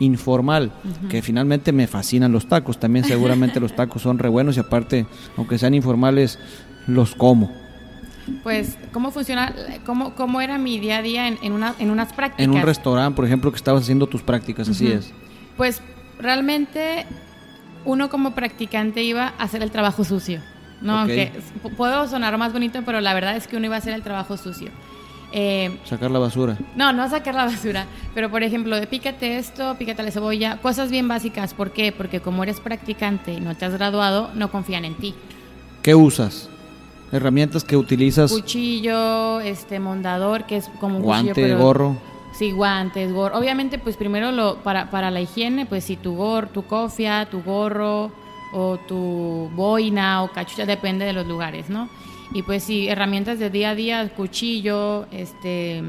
[0.00, 0.72] informal,
[1.08, 2.78] que finalmente me fascinan los tacos.
[2.80, 6.40] También seguramente los tacos son re buenos y aparte, aunque sean informales,
[6.88, 7.61] los como.
[8.42, 9.54] Pues, ¿cómo funciona?
[9.84, 12.44] ¿Cómo, cómo era mi día a día en, en, una, en unas prácticas?
[12.44, 15.12] En un restaurante, por ejemplo, que estabas haciendo tus prácticas, así es.
[15.56, 15.82] Pues,
[16.18, 17.06] realmente,
[17.84, 20.40] uno como practicante iba a hacer el trabajo sucio.
[20.82, 20.98] ¿no?
[20.98, 21.32] Aunque
[21.76, 24.36] puedo sonar más bonito, pero la verdad es que uno iba a hacer el trabajo
[24.36, 24.70] sucio.
[25.34, 26.58] Eh, sacar la basura.
[26.76, 27.86] No, no sacar la basura.
[28.14, 31.54] Pero, por ejemplo, de pícate esto, pícate la cebolla, cosas bien básicas.
[31.54, 31.90] ¿Por qué?
[31.90, 35.14] Porque como eres practicante y no te has graduado, no confían en ti.
[35.82, 36.50] ¿Qué usas?
[37.12, 38.32] Herramientas que utilizas.
[38.32, 41.96] Cuchillo, este mondador, que es como un guante, gorro.
[42.32, 43.38] Sí, guantes, gorro.
[43.38, 47.42] Obviamente, pues primero lo para, para la higiene, pues si tu gorro, tu cofia, tu
[47.42, 48.10] gorro
[48.54, 51.88] o tu boina o cachucha, depende de los lugares, ¿no?
[52.34, 55.82] Y pues sí, herramientas de día a día, cuchillo, este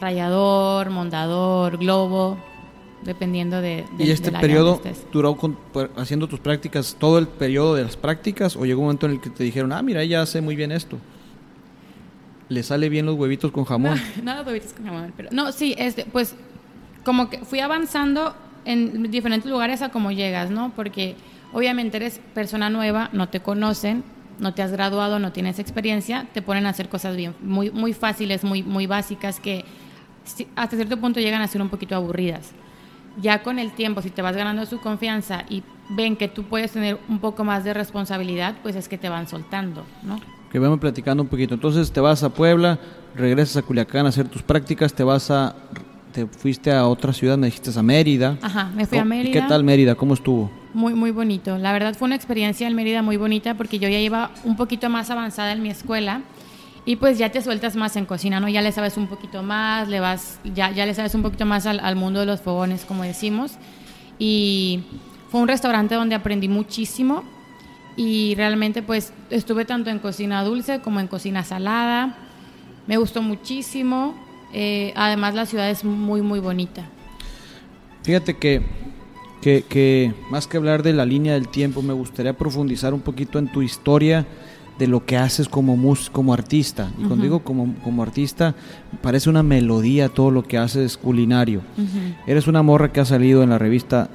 [0.00, 2.36] rayador, mondador, globo,
[3.02, 4.80] dependiendo de, ¿Y este periodo
[5.12, 5.38] duró
[5.96, 9.20] haciendo tus prácticas todo el periodo de las prácticas o llegó un momento en el
[9.20, 10.98] que te dijeron, ah, mira, ella hace muy bien esto?
[12.48, 14.00] ¿Le sale bien los huevitos con jamón?
[14.22, 16.34] No, los huevitos con jamón, pero no, sí, este, pues
[17.04, 20.72] como que fui avanzando en diferentes lugares a cómo llegas, ¿no?
[20.74, 21.14] Porque
[21.52, 24.02] obviamente eres persona nueva, no te conocen,
[24.40, 27.92] no te has graduado, no tienes experiencia, te ponen a hacer cosas bien, muy, muy
[27.92, 29.64] fáciles, muy, muy básicas que
[30.56, 32.52] hasta cierto punto llegan a ser un poquito aburridas
[33.20, 36.72] ya con el tiempo, si te vas ganando su confianza y ven que tú puedes
[36.72, 40.20] tener un poco más de responsabilidad, pues es que te van soltando, ¿no?
[40.50, 41.54] Que vamos platicando un poquito.
[41.54, 42.78] Entonces te vas a Puebla,
[43.14, 45.54] regresas a Culiacán a hacer tus prácticas, te vas a
[46.12, 48.38] te fuiste a otra ciudad, me dijiste a Mérida.
[48.40, 49.32] Ajá, me fui a Mérida.
[49.32, 49.94] ¿Qué tal Mérida?
[49.96, 50.50] ¿Cómo estuvo?
[50.72, 51.58] Muy, muy bonito.
[51.58, 54.88] La verdad fue una experiencia en Mérida muy bonita porque yo ya iba un poquito
[54.88, 56.22] más avanzada en mi escuela
[56.88, 58.48] y pues ya te sueltas más en cocina, ¿no?
[58.48, 61.66] Ya le sabes un poquito más, le vas, ya, ya le sabes un poquito más
[61.66, 63.54] al, mundo de los fogones, como decimos.
[64.20, 64.84] Y
[65.28, 67.24] fue un restaurante donde aprendí muchísimo
[67.96, 72.16] y realmente pues estuve tanto en cocina dulce como en cocina salada.
[72.86, 74.14] Me gustó muchísimo.
[74.52, 76.84] Eh, además la ciudad es muy, muy bonita.
[78.04, 78.62] Fíjate que,
[79.42, 83.40] que, que más que hablar de la línea del tiempo, me gustaría profundizar un poquito
[83.40, 84.24] en tu historia
[84.78, 86.90] de lo que haces como mus, como artista.
[86.98, 88.54] Y cuando digo como, como artista,
[89.00, 91.62] parece una melodía todo lo que haces culinario.
[92.26, 94.10] Eres una morra que ha salido en la revista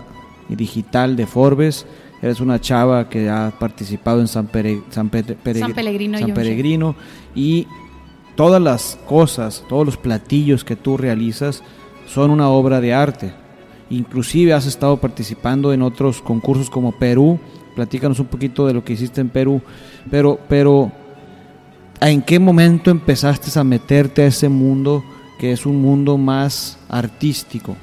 [0.50, 1.86] digital de Forbes.
[2.22, 4.50] Eres una chava que ha participado en San,
[4.92, 6.96] San, Pellegrino, San Peregrino
[7.34, 7.66] y
[8.36, 11.64] todas las cosas, todos los platillos que tú realizas
[12.06, 13.34] son una obra de arte.
[13.90, 17.40] Inclusive has estado participando en otros concursos como Perú
[17.76, 19.62] Platícanos un poquito de lo que hiciste en Perú,
[20.10, 20.92] pero, pero
[22.00, 25.04] ¿en qué momento empezaste a meterte a ese mundo
[25.40, 27.76] que es un mundo más artístico?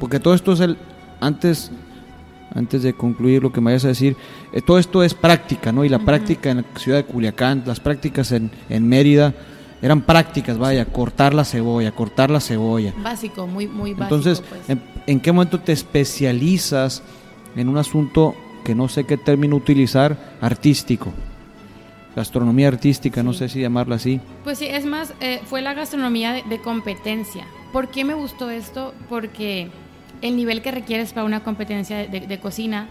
[0.00, 0.76] Porque todo esto es el,
[1.20, 1.70] antes,
[2.54, 4.16] antes de concluir lo que me vayas a decir,
[4.52, 5.84] eh, todo esto es práctica, ¿no?
[5.84, 9.34] Y la práctica en la ciudad de Culiacán, las prácticas en, en Mérida,
[9.80, 12.92] eran prácticas, vaya, cortar la cebolla, cortar la cebolla.
[13.02, 14.16] Básico, muy, muy básico.
[14.16, 14.78] Entonces, pues.
[15.06, 17.02] ¿en, qué momento te especializas
[17.54, 18.34] en un asunto
[18.68, 21.10] que no sé qué término utilizar, artístico.
[22.14, 24.20] Gastronomía artística, no sé si llamarla así.
[24.44, 27.46] Pues sí, es más, eh, fue la gastronomía de, competencia.
[27.72, 28.92] ¿Por qué me gustó esto?
[29.08, 29.70] Porque
[30.20, 32.88] el nivel que requieres para una competencia de, cocina,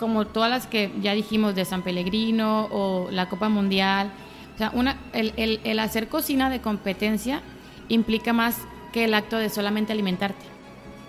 [0.00, 4.10] como todas las que ya dijimos de San Pellegrino o la Copa Mundial,
[4.56, 7.40] o sea, una, el, el, el hacer cocina de competencia
[7.86, 8.56] implica más
[8.92, 10.44] que el acto de solamente alimentarte.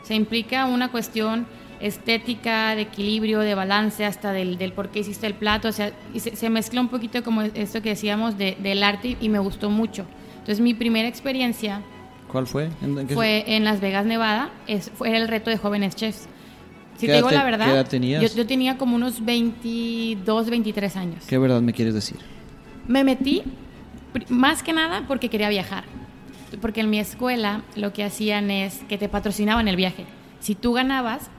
[0.04, 1.48] Se implica una cuestión
[1.80, 5.70] estética, de equilibrio, de balance, hasta del, del por qué hiciste el plato.
[5.70, 9.30] O sea, y se, mezcla un poquito como esto que decíamos de, del arte y
[9.30, 10.06] me gustó mucho.
[10.34, 11.82] Entonces, mi primera experiencia.
[12.28, 12.70] ¿Cuál fue?
[13.14, 14.50] fue en Las Vegas, Nevada.
[14.68, 16.28] Es, fue el reto de jóvenes chefs.
[16.98, 18.36] Si te digo la verdad, ¿qué edad tenías?
[18.36, 21.24] Yo, tenía como unos 22, 23 años.
[21.28, 22.18] ¿Qué verdad me quieres decir?
[22.88, 23.44] Me metí
[24.28, 25.86] más que nada porque quería viajar.
[26.60, 30.06] Porque en mi escuela lo que hacían es que te patrocinaban el viaje.
[30.42, 31.30] Si tú ganabas,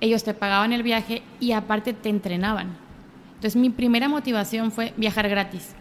[0.00, 2.68] ellos te pagaban el viaje y aparte te entrenaban.
[3.34, 5.74] Entonces mi primera motivación fue viajar gratis.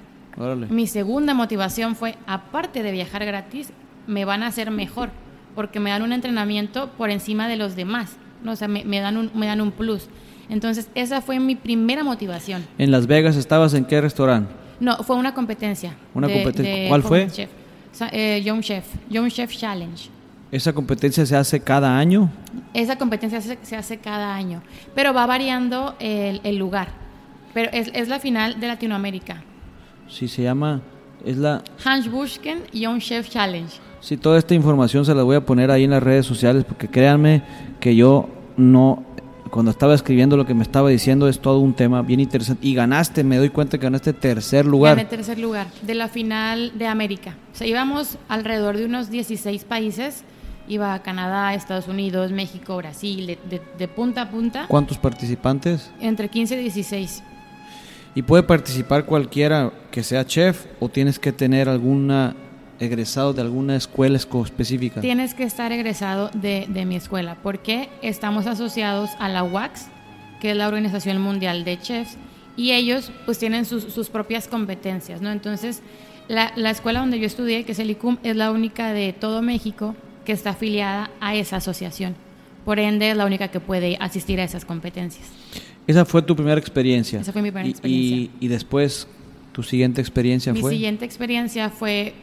[0.70, 3.74] Mi segunda motivación fue, aparte de viajar gratis,
[4.08, 5.10] me van a hacer mejor,
[5.56, 8.54] porque me dan un entrenamiento por encima de los demás, ¿no?
[8.54, 10.08] o sea, me, me dan un, me dan un plus.
[10.50, 12.66] Entonces, esa fue mi primera motivación.
[12.78, 14.54] ¿En Las Vegas estabas en qué restaurante?
[14.80, 15.94] No, fue una competencia.
[16.14, 16.74] ¿Una de- competencia?
[16.84, 17.28] de ¿Cuál fue?
[17.30, 17.50] Chef.
[17.92, 18.86] Sa- eh, Young Chef.
[19.10, 20.10] Young Chef Challenge.
[20.52, 22.30] ¿Esa competencia se hace cada año?
[22.74, 24.62] Esa competencia se, se hace cada año,
[24.96, 26.88] pero va variando el, el lugar.
[27.54, 29.44] Pero es, es la final de Latinoamérica.
[30.08, 30.82] Sí, se llama...
[31.26, 31.64] Es la...
[31.84, 33.74] Hans Bushken Young Chef Challenge.
[34.00, 36.88] Sí, toda esta información se la voy a poner ahí en las redes sociales porque
[36.88, 37.44] créanme
[37.82, 39.04] que yo no,
[39.50, 42.66] cuando estaba escribiendo lo que me estaba diciendo es todo un tema bien interesante.
[42.66, 44.96] Y ganaste, me doy cuenta que ganaste tercer lugar.
[44.96, 47.36] Gané tercer lugar de la final de América.
[47.54, 50.24] O sea, íbamos alrededor de unos 16 países.
[50.70, 54.66] Iba a Canadá, Estados Unidos, México, Brasil, de, de- de punta a punta.
[54.68, 55.90] ¿Cuántos participantes?
[56.00, 57.24] Entre 15 y 16.
[58.16, 62.36] ¿Y puede participar cualquiera que sea chef o tienes que tener alguna
[62.80, 65.02] egresado de alguna escuela específica?
[65.02, 69.88] Tienes que estar egresado de, de mi escuela porque estamos asociados a la WACS,
[70.40, 72.18] que es la Organización Mundial de Chefs,
[72.56, 75.32] y ellos pues tienen sus, sus propias competencias, ¿no?
[75.32, 75.82] Entonces,
[76.28, 79.42] la, la escuela donde yo estudié, que es el ICUM, es la única de todo
[79.42, 79.96] México
[80.30, 82.14] que está afiliada a esa asociación.
[82.64, 85.28] Por ende, es la única que puede asistir a esas competencias.
[85.88, 87.20] Esa fue tu primera experiencia.
[87.20, 88.16] Esa fue mi primera Y- experiencia.
[88.40, 89.08] Y, y después,
[89.54, 90.70] tu siguiente experiencia Mi fue...
[90.74, 92.14] siguiente experiencia fue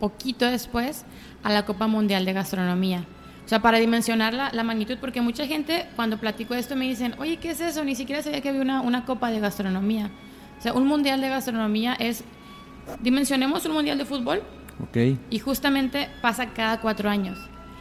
[0.00, 1.04] poquito después
[1.42, 3.04] a la Copa Mundial de Gastronomía.
[3.44, 7.14] O sea, para dimensionar la, la magnitud, porque mucha gente cuando platico esto me dicen,
[7.18, 7.84] oye, ¿qué es eso?
[7.84, 10.10] Ni siquiera sabía que había una, una Copa de Gastronomía.
[10.58, 12.24] O sea, un Mundial de Gastronomía es,
[13.02, 14.42] dimensionemos un Mundial de fútbol
[14.82, 15.18] Ok.
[15.30, 17.38] y justamente pasa cada cuatro años.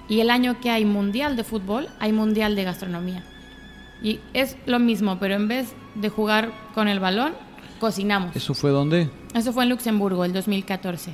[0.09, 3.23] Y el año que hay Mundial de fútbol, hay Mundial de Gastronomía.
[4.01, 7.33] Y es lo mismo, pero en vez de jugar con el balón,
[7.79, 8.35] cocinamos.
[8.35, 9.09] ¿Eso fue dónde?
[9.33, 11.13] Eso fue en Luxemburgo, el 2014.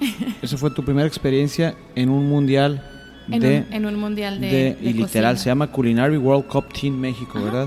[0.42, 2.82] Esa fue tu primera experiencia en un mundial
[3.30, 5.36] En, de, un, en un mundial de, de- de y literal cocina.
[5.36, 7.44] se llama Culinary World Cup Team México, Ajá.
[7.44, 7.66] ¿verdad?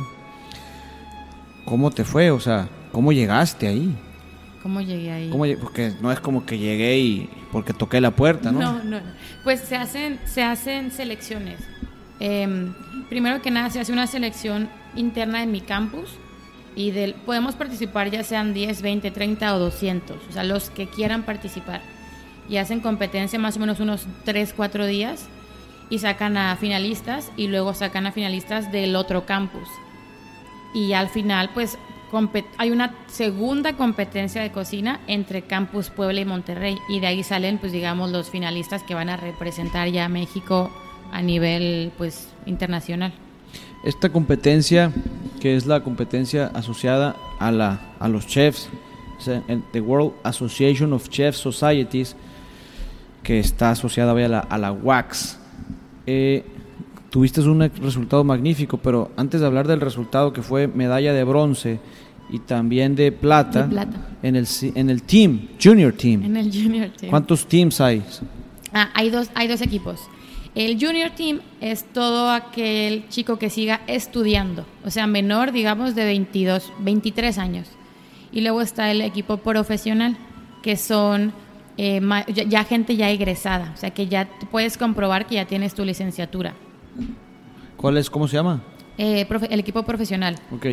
[1.66, 2.32] ¿Cómo te fue?
[2.32, 3.96] O sea, ¿cómo llegaste ahí?
[4.64, 5.30] ¿Cómo llegué ahí?
[5.30, 8.60] ¿Cómo lle- porque no es como que llegué y porque toqué la puerta, ¿no?
[8.60, 9.02] No, no, no.
[9.44, 11.60] Pues se hacen, se hacen selecciones.
[12.20, 12.74] Em,
[13.10, 16.10] primero que nada, se hace una selección interna en mi campus
[16.76, 20.88] y del, podemos participar ya sean 10, 20, 30 o 200, o sea, los que
[20.88, 21.82] quieran participar.
[22.50, 25.28] Y hacen competencia más o menos unos 3, 4 días
[25.90, 29.68] y sacan a finalistas y luego sacan a finalistas del otro campus.
[30.74, 31.78] Y al final, pues,
[32.58, 36.78] hay una segunda competencia de cocina entre Campus Puebla y Monterrey.
[36.90, 40.72] Y de ahí salen, pues, digamos, los finalistas que van a representar ya a México
[41.12, 43.14] a nivel, pues, internacional.
[43.84, 44.92] Esta competencia,
[45.40, 48.70] que es la competencia asociada a, la, a los chefs,
[49.72, 52.16] The World Association of Chef Societies,
[53.24, 55.40] que está asociada a la, a la WACS,
[56.06, 56.44] eh,
[57.10, 61.80] tuviste un resultado magnífico, pero antes de hablar del resultado que fue medalla de bronce
[62.30, 63.98] y también de plata, De plata.
[64.24, 67.10] En, el, en el team, junior team, En el Junior Team.
[67.10, 68.02] ¿cuántos teams hay?
[68.74, 70.00] Ah, hay dos, hay dos equipos.
[70.56, 76.06] El Junior Team es todo aquel chico que siga estudiando, o sea, menor, digamos, de
[76.06, 77.68] 22, 23 años.
[78.32, 80.16] Y luego está el equipo profesional,
[80.62, 81.34] que son
[81.78, 82.00] eh,
[82.34, 85.84] ya, ya gente ya egresada, o sea, que ya puedes comprobar que ya tienes tu
[85.84, 86.54] licenciatura.
[87.78, 88.62] ¿Cuál es, cómo se llama?
[88.98, 90.36] Eh, profe- el equipo profesional.
[90.52, 90.68] Ok.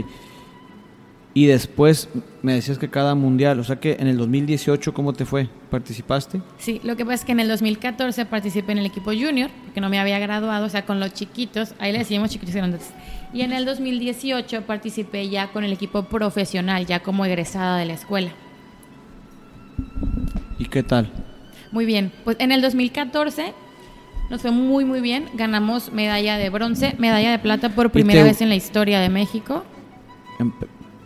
[1.32, 2.08] Y después
[2.42, 5.48] me decías que cada mundial, o sea que en el 2018, ¿cómo te fue?
[5.70, 6.42] ¿Participaste?
[6.58, 9.80] Sí, lo que pasa es que en el 2014 participé en el equipo junior, porque
[9.80, 12.90] no me había graduado, o sea, con los chiquitos, ahí le decíamos chiquitos y grandes.
[13.32, 17.92] Y en el 2018 participé ya con el equipo profesional, ya como egresada de la
[17.94, 18.32] escuela.
[20.58, 21.10] ¿Y qué tal?
[21.70, 23.52] Muy bien, pues en el 2014
[24.30, 25.26] nos fue muy, muy bien.
[25.34, 29.08] Ganamos medalla de bronce, medalla de plata por primera te- vez en la historia de
[29.08, 29.64] México.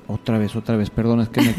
[0.09, 1.55] Otra vez, otra vez, perdón, es que me-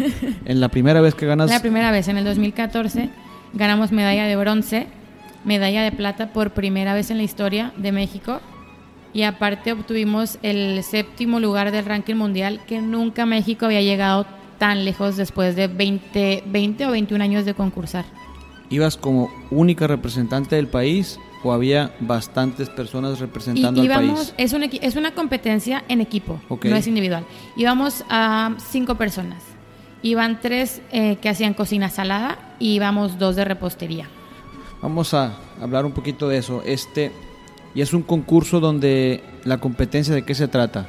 [0.45, 1.49] en la primera vez que ganas...
[1.49, 3.09] La primera vez, en el 2014,
[3.53, 4.87] ganamos medalla de bronce,
[5.43, 8.39] medalla de plata por primera vez en la historia de México.
[9.13, 14.25] Y aparte obtuvimos el séptimo lugar del ranking mundial, que nunca México había llegado
[14.57, 18.05] tan lejos después de 20, 20 o 21 años de concursar.
[18.69, 24.33] ¿Ibas como única representante del país o había bastantes personas Y representando al íbamos, país?
[24.37, 26.65] es, un equi- es una competencia en equipo, Ok.
[26.65, 27.23] no es individual.
[27.55, 29.43] Íbamos a cinco personas.
[30.01, 34.07] Iban tres eh, que hacían cocina salada y íbamos dos de repostería.
[34.81, 36.61] Vamos a hablar un poquito de eso.
[36.65, 37.11] Este,
[37.75, 40.87] y es un concurso donde la competencia de qué se trata.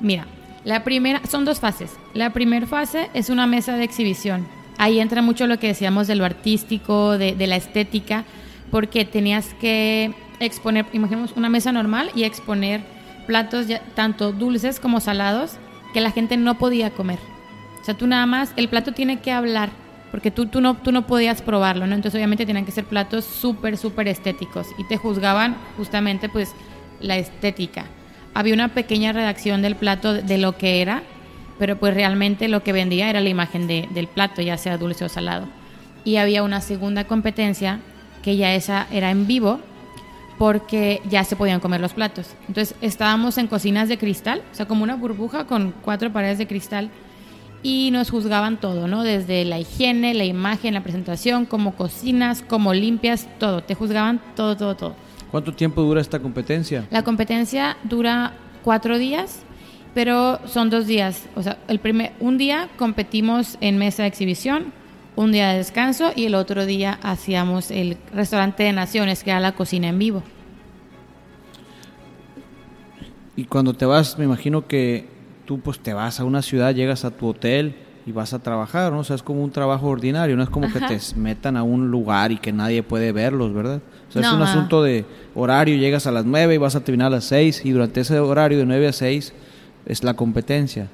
[0.00, 0.26] Mira,
[0.64, 1.90] la primera, son dos fases.
[2.14, 4.46] La primera fase es una mesa de exhibición,
[4.78, 8.24] ahí entra mucho lo que decíamos de lo artístico, de, de la estética,
[8.70, 12.82] porque tenías que exponer, imaginemos una mesa normal y exponer
[13.26, 15.58] platos ya, tanto dulces como salados
[15.92, 17.18] que la gente no podía comer.
[17.80, 19.70] O sea, tú nada más, el plato tiene que hablar,
[20.10, 21.94] porque tú, tú, no, tú no podías probarlo, ¿no?
[21.94, 26.54] Entonces obviamente tenían que ser platos súper, súper estéticos y te juzgaban justamente pues
[27.00, 27.86] la estética.
[28.34, 31.02] Había una pequeña redacción del plato de lo que era,
[31.58, 35.04] pero pues realmente lo que vendía era la imagen de, del plato, ya sea dulce
[35.04, 35.46] o salado.
[36.04, 37.80] Y había una segunda competencia
[38.26, 39.60] que ya esa era en vivo,
[40.36, 42.26] porque ya se podían comer los platos.
[42.48, 46.48] Entonces estábamos en cocinas de cristal, o sea, como una burbuja con cuatro paredes de
[46.48, 46.90] cristal
[47.62, 49.04] y nos juzgaban todo, ¿no?
[49.04, 53.62] Desde la higiene, la imagen, la presentación, cómo cocinas, cómo limpias, todo.
[53.62, 54.96] Te juzgaban todo, todo, todo.
[55.30, 56.84] ¿Cuánto tiempo dura esta competencia?
[56.90, 58.32] La competencia dura
[58.64, 59.44] cuatro días,
[59.94, 61.28] pero son dos días.
[61.36, 64.72] O sea, el primer, un día competimos en mesa de exhibición,
[65.16, 69.40] un día de descanso y el otro día hacíamos el restaurante de naciones, que era
[69.40, 70.22] la cocina en vivo.
[73.34, 75.08] Y cuando te vas, me imagino que
[75.44, 77.74] tú pues te vas a una ciudad, llegas a tu hotel
[78.06, 79.00] y vas a trabajar, ¿no?
[79.00, 81.90] O sea, es como un trabajo ordinario, no es como que te metan a un
[81.90, 83.80] lugar y que nadie puede verlos, ¿verdad?
[84.08, 87.08] O sea, es un asunto de horario, llegas a las 9 y vas a terminar
[87.08, 89.32] a las 6 y durante ese horario de 9 a 6
[89.86, 90.88] es la competencia.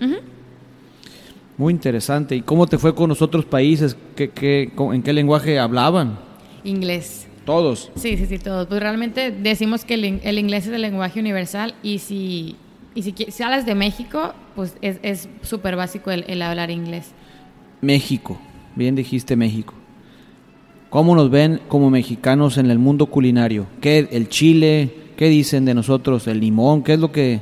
[1.56, 2.36] Muy interesante.
[2.36, 3.96] ¿Y cómo te fue con los otros países?
[4.16, 6.18] ¿Qué, qué, ¿En qué lenguaje hablaban?
[6.64, 7.26] Inglés.
[7.44, 7.90] ¿Todos?
[7.96, 8.66] Sí, sí, sí, todos.
[8.66, 12.56] Pues realmente decimos que el, inglés es el lenguaje universal y si,
[12.94, 17.10] y si, si hablas de México, pues es súper básico el, el hablar inglés.
[17.80, 18.38] México,
[18.76, 19.74] bien dijiste México.
[20.88, 23.66] ¿Cómo nos ven como mexicanos en el mundo culinario?
[23.80, 24.94] ¿Qué el chile?
[25.16, 26.82] ¿Qué dicen de nosotros el limón?
[26.82, 27.40] ¿Qué es lo que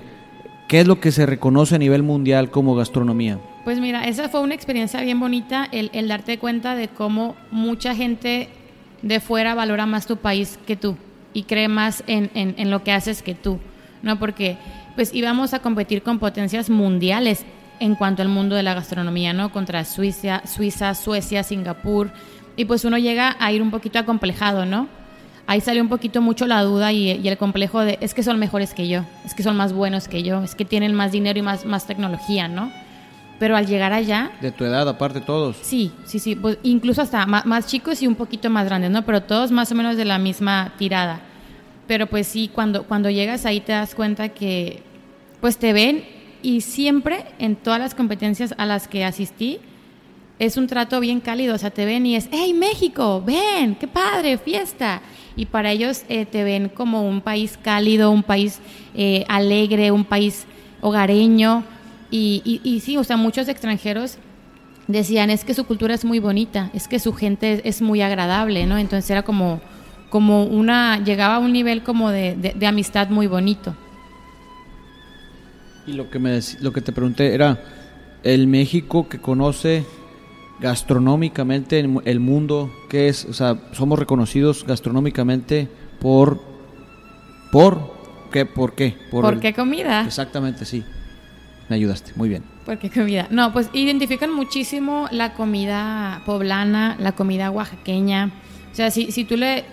[0.68, 3.40] qué es lo que se reconoce a nivel mundial como gastronomía?
[3.64, 7.94] Pues mira, esa fue una experiencia bien bonita, el, el, darte cuenta de cómo mucha
[7.94, 8.48] gente
[9.02, 10.96] de fuera valora más tu país que tú
[11.34, 13.58] y cree más en, en, lo que haces que tú,
[14.02, 14.18] ¿no?
[14.18, 14.56] Porque
[14.96, 17.44] pues íbamos a competir con potencias mundiales
[17.80, 19.52] en cuanto al mundo de la gastronomía, ¿no?
[19.52, 22.10] Contra Suiza, Suiza, Suecia, Singapur,
[22.56, 24.88] y pues uno llega a ir un poquito acomplejado, ¿no?
[25.46, 28.38] Ahí salió un poquito mucho la duda y, y el complejo de es que son
[28.38, 31.38] mejores que yo, es que son más buenos que yo, es que tienen más dinero
[31.38, 32.72] y más, más tecnología, ¿no?
[33.40, 34.32] Pero al llegar allá...
[34.42, 35.56] De tu edad aparte todos.
[35.62, 39.02] Sí, sí, sí, pues incluso hasta más, chicos y un poquito más grandes, ¿no?
[39.06, 41.22] Pero todos más o menos de la misma tirada.
[41.86, 44.82] Pero pues sí, cuando, cuando llegas ahí te das cuenta que
[45.40, 46.04] pues te ven
[46.42, 49.58] y siempre en todas las competencias a las que asistí
[50.38, 53.88] es un trato bien cálido, o sea, te ven y es, hey México, ven, qué
[53.88, 55.00] padre, fiesta.
[55.34, 58.60] Y para ellos eh, te ven como un país cálido, un país
[58.94, 60.44] eh, alegre, un país
[60.82, 61.64] hogareño
[62.10, 64.18] y, y, sí, o sea, muchos extranjeros
[64.88, 68.66] decían, es que su cultura es muy bonita, es que su gente es, muy agradable,
[68.66, 68.78] ¿no?
[68.78, 69.60] Entonces era como,
[70.08, 73.76] como una, llegaba a un nivel como de, de, amistad muy bonito.
[75.86, 77.62] Y lo que, me, lo que te pregunté era,
[78.22, 79.84] el México que conoce
[80.60, 83.24] gastronómicamente el mundo, ¿qué es?
[83.24, 85.68] O sea, somos reconocidos gastronómicamente
[86.00, 86.50] por...
[87.50, 87.80] ¿Por
[88.30, 88.46] qué?
[88.46, 88.96] ¿Por qué?
[89.10, 90.04] ¿Por, qué comida?
[90.06, 90.84] Exactamente, sí.
[91.70, 92.42] Me ayudaste, muy bien.
[92.66, 93.28] ¿Por qué comida?
[93.30, 98.32] No, pues identifican muchísimo la comida poblana, la comida oaxaqueña.
[98.72, 99.64] O sea, si, si tú le...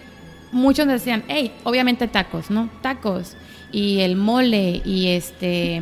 [0.51, 2.69] Muchos decían, hey, obviamente tacos, ¿no?
[2.81, 3.35] Tacos.
[3.71, 5.81] Y el mole y este...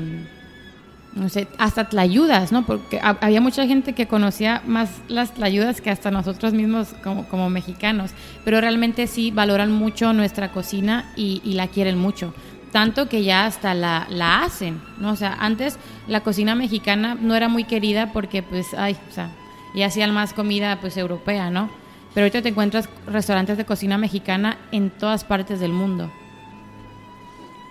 [1.16, 2.66] No sé, hasta tlayudas, ¿no?
[2.66, 7.50] Porque había mucha gente que conocía más las tlayudas que hasta nosotros mismos como, como
[7.50, 8.12] mexicanos.
[8.46, 12.34] Pero realmente sí valoran mucho nuestra cocina y la quieren mucho
[12.76, 15.12] tanto que ya hasta la, la hacen, ¿no?
[15.12, 19.30] O sea, antes la cocina mexicana no era muy querida porque, pues, ay, o sea,
[19.74, 21.70] y hacían más comida, pues, europea, ¿no?
[22.14, 26.12] Pero ahorita te encuentras restaurantes de cocina mexicana en todas partes del mundo.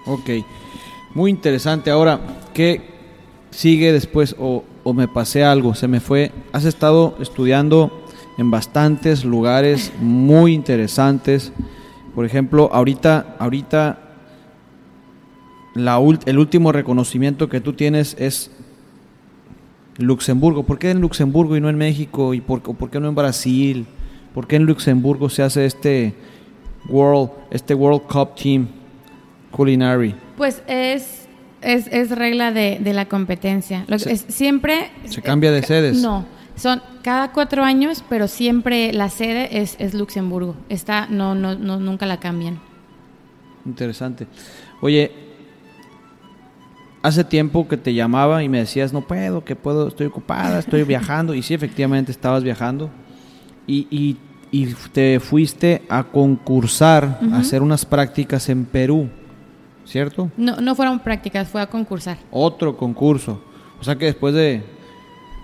[0.07, 0.31] Ok,
[1.13, 1.91] muy interesante.
[1.91, 2.19] Ahora,
[2.55, 2.81] ¿qué
[3.51, 4.35] sigue después?
[4.39, 6.33] O, o me pasé algo, se me fue.
[6.55, 8.07] Has estado estudiando
[8.39, 11.53] en bastantes lugares muy interesantes.
[12.15, 14.04] Por ejemplo, ahorita, ahorita
[15.75, 18.51] la, el último reconocimiento que tú tienes es
[19.99, 20.65] Luxemburgo.
[20.65, 22.35] ¿Por qué en Luxemburgo y no en México?
[22.35, 23.87] ¿Y por, por, qué no en Brasil?
[24.33, 26.15] ¿Por qué en Luxemburgo se hace este
[26.89, 28.69] World, este World Cup Team
[29.51, 30.15] Culinary?
[30.37, 31.27] Pues es,
[31.61, 33.85] es, es regla de, de, la competencia.
[33.89, 34.91] Lo, es, siempre...
[35.05, 36.03] ¿Se cambia de sedes?
[36.03, 36.25] No,
[36.57, 40.57] son cada cuatro años, pero siempre la sede es, es Luxemburgo.
[40.69, 42.61] Está, no, no, no, nunca la cambian.
[43.65, 44.27] Interesante.
[44.81, 45.24] Oye,
[47.05, 50.83] hace tiempo que te llamaba y me decías, no puedo, que puedo, estoy ocupada, estoy
[50.95, 51.35] viajando.
[51.35, 52.91] Y sí, efectivamente estabas viajando.
[53.67, 54.17] Y, y,
[54.51, 59.11] y te fuiste a concursar, a hacer unas prácticas en Perú,
[59.85, 60.31] ¿cierto?
[60.39, 62.17] No, no fueron prácticas, fue a concursar.
[62.31, 63.43] Otro concurso.
[63.79, 64.63] O sea que después de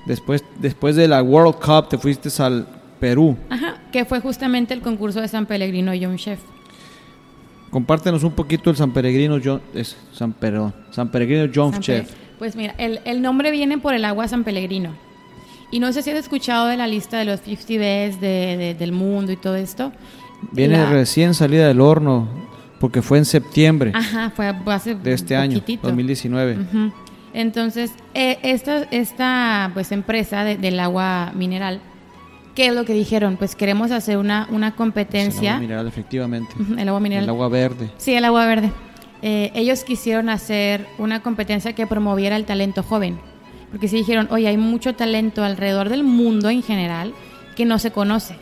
[0.07, 2.67] después después de la World Cup te fuiste al
[2.99, 3.37] Perú.
[3.51, 6.41] Ajá, que fue justamente el concurso de San Pellegrino Young Chef.
[7.71, 12.11] Compártenos un poquito el San Peregrino John, es San, perdón, San Peregrino John San Chef.
[12.39, 14.93] Pues mira, el, el nombre viene por el agua San Pellegrino.
[15.71, 18.75] Y no sé si has escuchado de la lista de los 50 best de- de-
[18.75, 19.93] del mundo y todo esto.
[20.53, 22.29] Viene La- recién salida del horno
[22.81, 25.87] porque fue en septiembre Ajá, fue hace de este año, poquitito.
[25.87, 26.59] 2019.
[26.59, 26.93] Ujú.
[27.35, 31.81] Entonces, eh, esta, esta pues empresa de- del agua mineral,
[32.61, 33.39] ¿qué es lo que dijeron?
[33.39, 35.53] Pues queremos hacer una, una Es el competencia.
[35.53, 36.55] agua mineral, efectivamente.
[36.77, 37.25] El agua mineral.
[37.25, 37.91] El agua verde.
[37.97, 38.71] Sí, el agua verde.
[39.23, 43.19] Eh, ellos quisieron hacer una competencia que promoviera el talento joven.
[43.71, 47.15] Porque sí dijeron, oye, hay mucho talento alrededor del mundo en general
[47.57, 48.37] que no se conoce.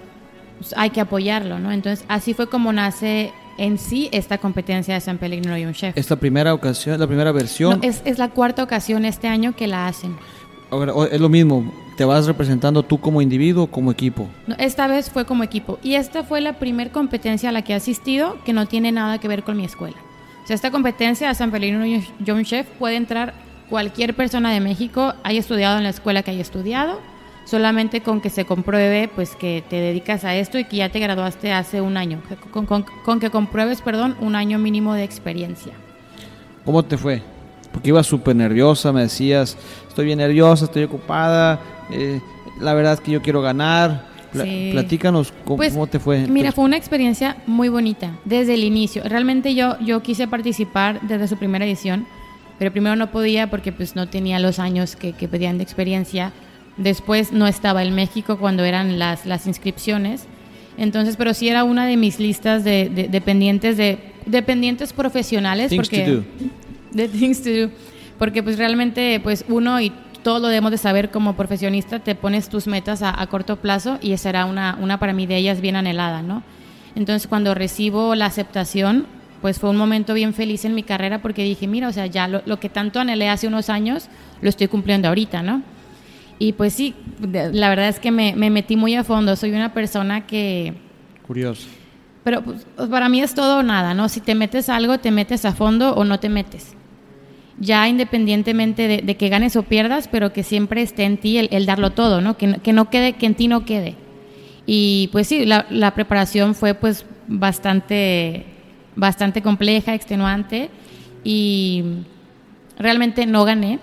[0.59, 1.71] Pues hay que apoyarlo, ¿no?
[1.71, 5.97] Entonces, así fue como nace en sí esta competencia de San Pellegrino y un chef.
[5.97, 7.79] Es la primera ocasión, la primera versión.
[7.81, 10.17] No, es, es la cuarta ocasión este año que la hacen.
[10.73, 14.29] Ahora, es lo mismo, te vas representando tú como individuo o como equipo.
[14.57, 15.81] Esta vez fue como equipo.
[15.83, 19.19] Y esta fue la primera competencia a la que he asistido que no tiene nada
[19.19, 19.97] que ver con mi escuela.
[20.45, 21.85] O sea, esta competencia de San Pellegrino
[22.21, 23.35] Young Chef puede entrar
[23.69, 27.01] cualquier persona de México, haya estudiado en la escuela que haya estudiado,
[27.45, 31.01] solamente con que se compruebe pues que te dedicas a esto y que ya te
[31.01, 32.23] graduaste hace un año.
[32.53, 35.73] Con, con- con que compruebes, perdón, un año mínimo de experiencia.
[36.65, 37.23] ¿Cómo te fue?
[37.73, 39.57] Porque ibas súper nerviosa, me decías,
[39.89, 41.59] estoy bien nerviosa, estoy ocupada,
[41.91, 42.21] eh,
[42.61, 44.07] la verdad es que yo quiero ganar.
[44.33, 44.69] Pla- Sí.
[44.73, 46.27] Platícanos cómo, Pues, cómo te fue.
[46.27, 49.03] Mira, fue una experiencia muy bonita desde el inicio.
[49.05, 52.07] Realmente yo, yo quise participar desde su primera edición,
[52.59, 56.33] pero primero no podía porque pues no tenía los años que, que pedían de experiencia.
[56.77, 60.27] Después no estaba en México cuando eran las, las inscripciones.
[60.77, 65.71] Entonces, pero sí era una de mis listas de, de, de pendientes de dependientes profesionales
[65.71, 66.23] Things porque to do.
[66.93, 67.71] de things to do.
[68.19, 69.91] Porque pues realmente pues uno y
[70.23, 73.99] todo lo debemos de saber como profesionista, te pones tus metas a, a corto plazo
[74.03, 76.43] y esa era una, una para mí de ellas bien anhelada, ¿no?
[76.95, 79.07] Entonces cuando recibo la aceptación,
[79.41, 82.27] pues fue un momento bien feliz en mi carrera porque dije, mira, o sea, ya
[82.27, 84.09] lo, lo que tanto anhelé hace unos años,
[84.41, 85.63] lo estoy cumpliendo ahorita, ¿no?
[86.39, 89.73] Y pues sí, la verdad es que me, me metí muy a fondo, soy una
[89.73, 90.75] persona que...
[91.27, 91.67] Curioso.
[92.23, 94.09] Pero pues, para mí es todo o nada, ¿no?
[94.09, 96.75] Si te metes a algo, te metes a fondo o no te metes.
[97.61, 101.49] Ya independientemente de, de que ganes o pierdas, pero que siempre esté en ti el,
[101.51, 102.37] el darlo todo, ¿no?
[102.37, 103.97] Que, que no quede, que en ti no quede.
[104.67, 108.45] Y pues sí, la, la preparación fue pues bastante,
[108.95, 110.71] bastante compleja, extenuante
[111.25, 111.83] y
[112.79, 113.79] realmente no gané.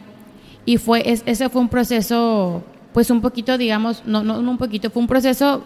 [0.65, 2.63] Y fue, es- ese fue un proceso,
[2.93, 5.63] pues un poquito, digamos, no, no, un poquito, fue un proceso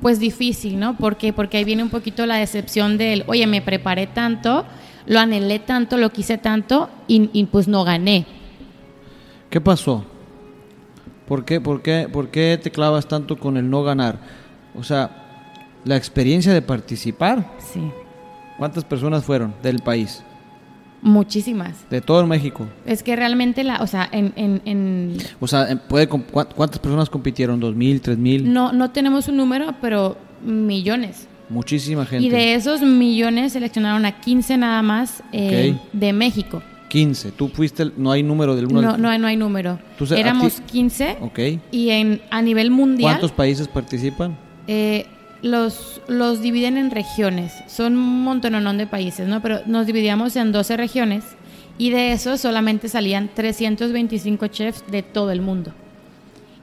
[0.00, 0.96] pues difícil, ¿no?
[0.96, 1.32] ¿Por qué?
[1.32, 4.64] Porque ahí viene un poquito la decepción del, oye, me preparé tanto,
[5.06, 8.26] lo anhelé tanto, lo quise tanto y, y, pues no gané.
[9.50, 10.04] ¿Qué pasó?
[11.26, 14.18] ¿Por qué, por, qué, ¿Por qué te clavas tanto con el no ganar?
[14.74, 15.10] O sea,
[15.84, 17.50] la experiencia de participar.
[17.58, 17.80] Sí,
[18.58, 20.22] ¿Cuántas personas fueron del país?
[21.04, 21.88] muchísimas.
[21.90, 22.64] De todo México.
[22.86, 26.78] Es que realmente, la, o sea, en, en, en- O sea, puede, com- ¿cuá- ¿cuántas
[26.78, 27.58] personas compitieron?
[27.58, 28.52] ¿Dos mil, tres mil?
[28.52, 31.26] no, no tenemos un número, pero millones.
[31.48, 32.26] Muchísima gente.
[32.26, 36.62] Y de esos millones seleccionaron a 15 nada más eh, de México.
[36.88, 37.32] 15.
[37.32, 39.78] Tú fuiste, el- no hay número del 1 No, no, hay- no hay número.
[40.16, 41.38] Éramos ti- 15 Ok.
[41.70, 44.36] y en, a nivel mundial ¿Cuántos países participan?
[44.66, 45.06] eh,
[45.42, 47.52] los, los dividen en regiones.
[47.66, 49.40] Son un montononón de países, ¿no?
[49.42, 51.24] Pero nos dividíamos en 12 regiones
[51.78, 55.72] y de esos solamente salían 325 chefs de todo el mundo.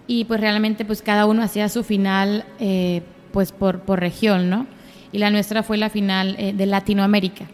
[0.07, 3.01] Y pues realmente pues cada uno hacía su final eh,
[3.31, 4.65] pues por, por región, ¿no?
[5.11, 7.45] Y la nuestra fue la final eh, de Latinoamérica.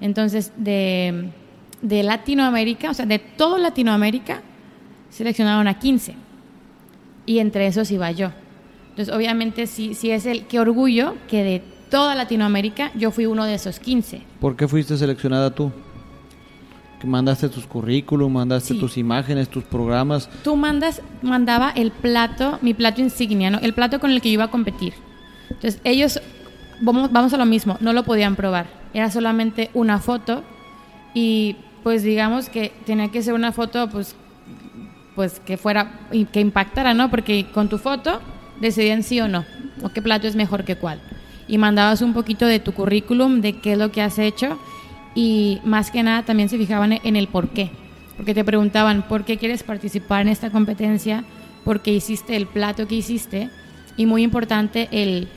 [0.00, 1.30] Entonces, de,
[1.82, 4.42] de Latinoamérica, o sea, de todo Latinoamérica,
[5.10, 6.14] seleccionaron a 15.
[7.26, 8.30] Y entre esos iba yo.
[8.90, 13.44] Entonces, obviamente, sí, sí es el qué orgullo que de toda Latinoamérica yo fui uno
[13.44, 14.22] de esos 15.
[14.40, 15.70] ¿Por qué fuiste seleccionada tú?
[17.00, 18.80] Que mandaste tus currículum, mandaste Sí.
[18.80, 20.28] tus imágenes, tus programas.
[20.42, 23.58] Tú mandas, mandaba el plato, mi plato insignia, ¿no?
[23.60, 24.94] El plato con el que yo iba a competir.
[25.50, 26.20] Entonces, ellos,
[26.80, 28.66] vamos, vamos a lo mismo, no lo podían probar.
[28.92, 30.42] Era solamente una foto
[31.14, 34.16] y pues digamos que tenía que ser una foto pues
[35.14, 36.00] pues que fuera
[36.32, 37.10] que impactara, ¿no?
[37.10, 38.20] Porque con tu foto
[38.60, 39.44] decidían sí o no,
[39.82, 41.00] o qué plato es mejor que cuál.
[41.46, 44.58] Y mandabas un poquito de tu currículum, de qué es lo que has hecho
[45.14, 47.70] y más que nada también se fijaban en el por qué.
[48.16, 51.24] Porque te preguntaban, ¿por qué quieres participar en esta competencia?
[51.64, 53.50] ¿Por qué hiciste el plato que hiciste?
[53.96, 55.28] Y muy importante el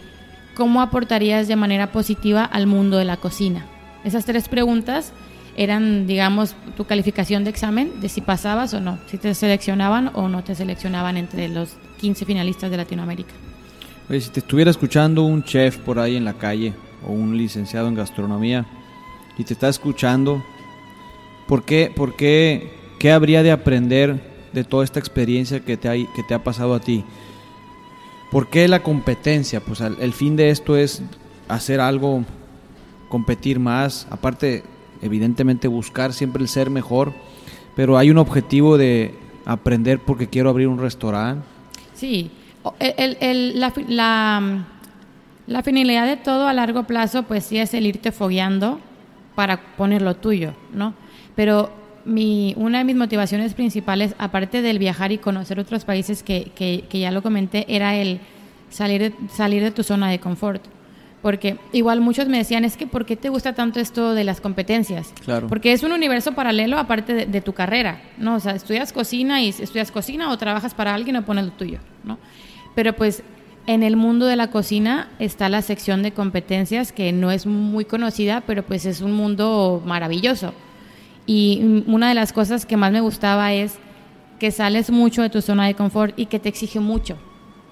[0.55, 3.66] cómo aportarías de manera positiva al mundo de la cocina.
[4.03, 5.14] Esas tres preguntas
[5.55, 10.30] eran, digamos, tu calificación de examen de si pasabas o no, si te seleccionaban o
[10.30, 13.34] no te seleccionaban entre los 15 finalistas de Latinoamérica.
[14.10, 16.74] Oye, si te estuviera escuchando un chef por ahí en la calle
[17.05, 18.66] o un licenciado en gastronomía
[19.38, 20.43] y te está escuchando,
[21.47, 24.22] ¿por qué, por qué, qué habría de aprender
[24.53, 27.03] de toda esta experiencia que te, ha, que te ha pasado a ti?
[28.32, 29.61] ¿Por qué la competencia?
[29.61, 31.01] Pues el fin de esto es
[31.47, 32.23] hacer algo,
[33.09, 34.63] competir más, aparte
[35.01, 37.13] evidentemente buscar siempre el ser mejor,
[37.75, 39.13] pero hay un objetivo de
[39.45, 41.45] aprender porque quiero abrir un restaurante.
[41.93, 42.32] Sí,
[43.88, 44.63] la,
[45.47, 48.80] la, finalidad de todo a largo plazo pues sí es el irte fogueando
[49.36, 50.93] para poner lo tuyo, ¿no?
[51.36, 51.71] Pero
[52.08, 56.86] mi, una de mis motivaciones principales, aparte del viajar y conocer otros países que, que,
[56.89, 58.20] que ya lo comenté, era el
[58.70, 60.62] salir salir de tu zona de confort
[61.22, 64.39] porque igual muchos me decían, es que ¿por qué te gusta tanto esto de las
[64.39, 65.14] competencias?
[65.26, 65.47] Claro.
[65.47, 68.36] Porque es un universo paralelo aparte de, tu carrera, ¿no?
[68.36, 71.80] O sea, estudias cocina y estudias cocina o trabajas para alguien o pones lo tuyo,
[72.03, 72.20] ¿no?
[72.76, 73.24] Pero pues
[73.66, 77.86] en el mundo de la cocina está la sección de competencias que no es muy
[77.86, 80.53] conocida, pero pues es un mundo maravilloso.
[81.28, 83.75] Y una de las cosas que más me gustaba es
[84.39, 87.17] que sales mucho de tu zona de confort y que te exige mucho.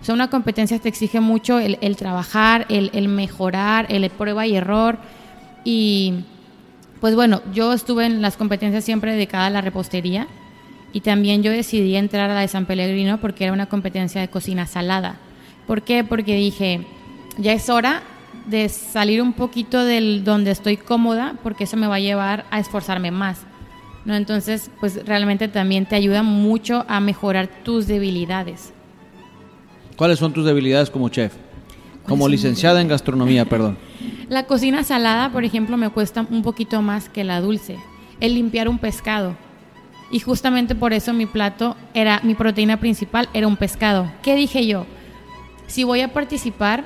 [0.02, 4.98] O sea, una competencia te exige mucho el, trabajar, el, mejorar, el prueba y error.
[5.64, 6.26] Y
[7.00, 10.28] pues bueno, yo estuve en las competencias siempre dedicada a la repostería
[10.92, 14.28] y también yo decidí entrar a la de San Pellegrino porque era una competencia de
[14.28, 15.18] cocina salada.
[15.66, 16.04] ¿Por qué?
[16.04, 16.82] Porque dije,
[17.38, 18.04] ya es hora
[18.48, 22.60] de salir un poquito del donde estoy cómoda porque eso me va a llevar a
[22.60, 23.40] esforzarme más.
[24.06, 24.16] ¿no?
[24.16, 28.72] Entonces, pues realmente también te ayuda mucho a mejorar tus debilidades.
[29.96, 31.34] ¿Cuáles son tus debilidades como chef?
[32.08, 33.78] Como licenciada en gastronomía, perdón.
[34.30, 37.78] La cocina salada, por ejemplo, me cuesta un poquito más que la dulce.
[38.20, 39.36] El limpiar un pescado.
[40.12, 44.12] Y justamente por eso mi plato era, mi proteína principal era un pescado.
[44.22, 44.86] ¿Qué dije yo?
[45.68, 46.86] Si voy a participar,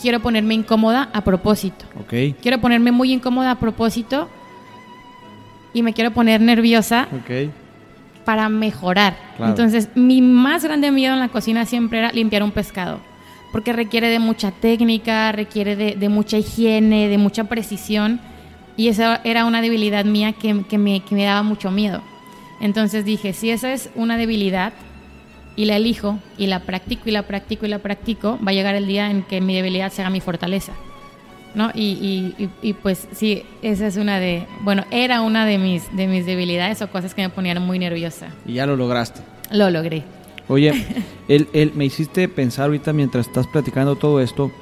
[0.00, 1.84] quiero ponerme incómoda a propósito.
[2.00, 2.36] Ok.
[2.40, 4.28] Quiero ponerme muy incómoda a propósito
[5.72, 7.08] y me quiero poner nerviosa.
[7.12, 7.50] Ok
[8.24, 9.16] para mejorar.
[9.38, 13.00] Entonces, mi más grande miedo en la cocina siempre era limpiar un pescado,
[13.50, 18.20] porque requiere de mucha técnica, requiere de, mucha higiene, de mucha precisión,
[18.76, 22.02] y esa era una debilidad mía que, me, que me daba mucho miedo.
[22.60, 24.72] Entonces dije, si esa es una debilidad
[25.56, 28.74] y la elijo y la practico y la practico y la practico, va a llegar
[28.74, 30.72] el día en que mi debilidad sea mi fortaleza.
[31.54, 31.70] ¿no?
[31.74, 36.06] Y, y, y, pues sí, esa es una de, bueno, era una de mis, de
[36.06, 38.28] mis debilidades o cosas que me ponían muy nerviosa.
[38.46, 39.20] Y ya lo lograste.
[39.50, 40.04] Lo logré.
[40.48, 40.72] Oye,
[41.28, 44.52] él, él, me hiciste pensar ahorita mientras estás platicando todo esto,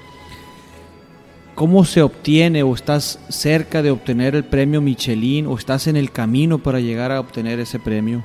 [1.55, 6.11] ¿cómo se obtiene o estás cerca de obtener el premio Michelin o estás en el
[6.11, 8.25] camino para llegar a obtener ese premio?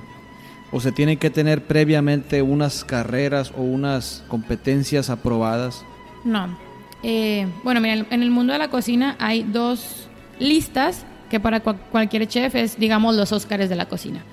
[0.74, 5.86] ¿O se tienen que tener previamente unas carreras o unas competencias aprobadas?
[6.26, 6.57] No,
[7.03, 10.07] eh, bueno, mira, en el mundo de la cocina hay dos
[10.39, 14.24] listas que para cualquier chef es, digamos, los Óscares de la cocina,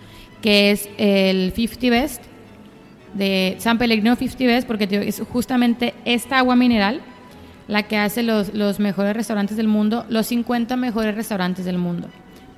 [0.40, 2.22] que es el 50 Best
[3.14, 7.00] de San Pellegrino 50 Best, porque es justamente esta agua mineral
[7.68, 12.08] la que hace los, los mejores restaurantes del mundo, los 50 mejores restaurantes del mundo.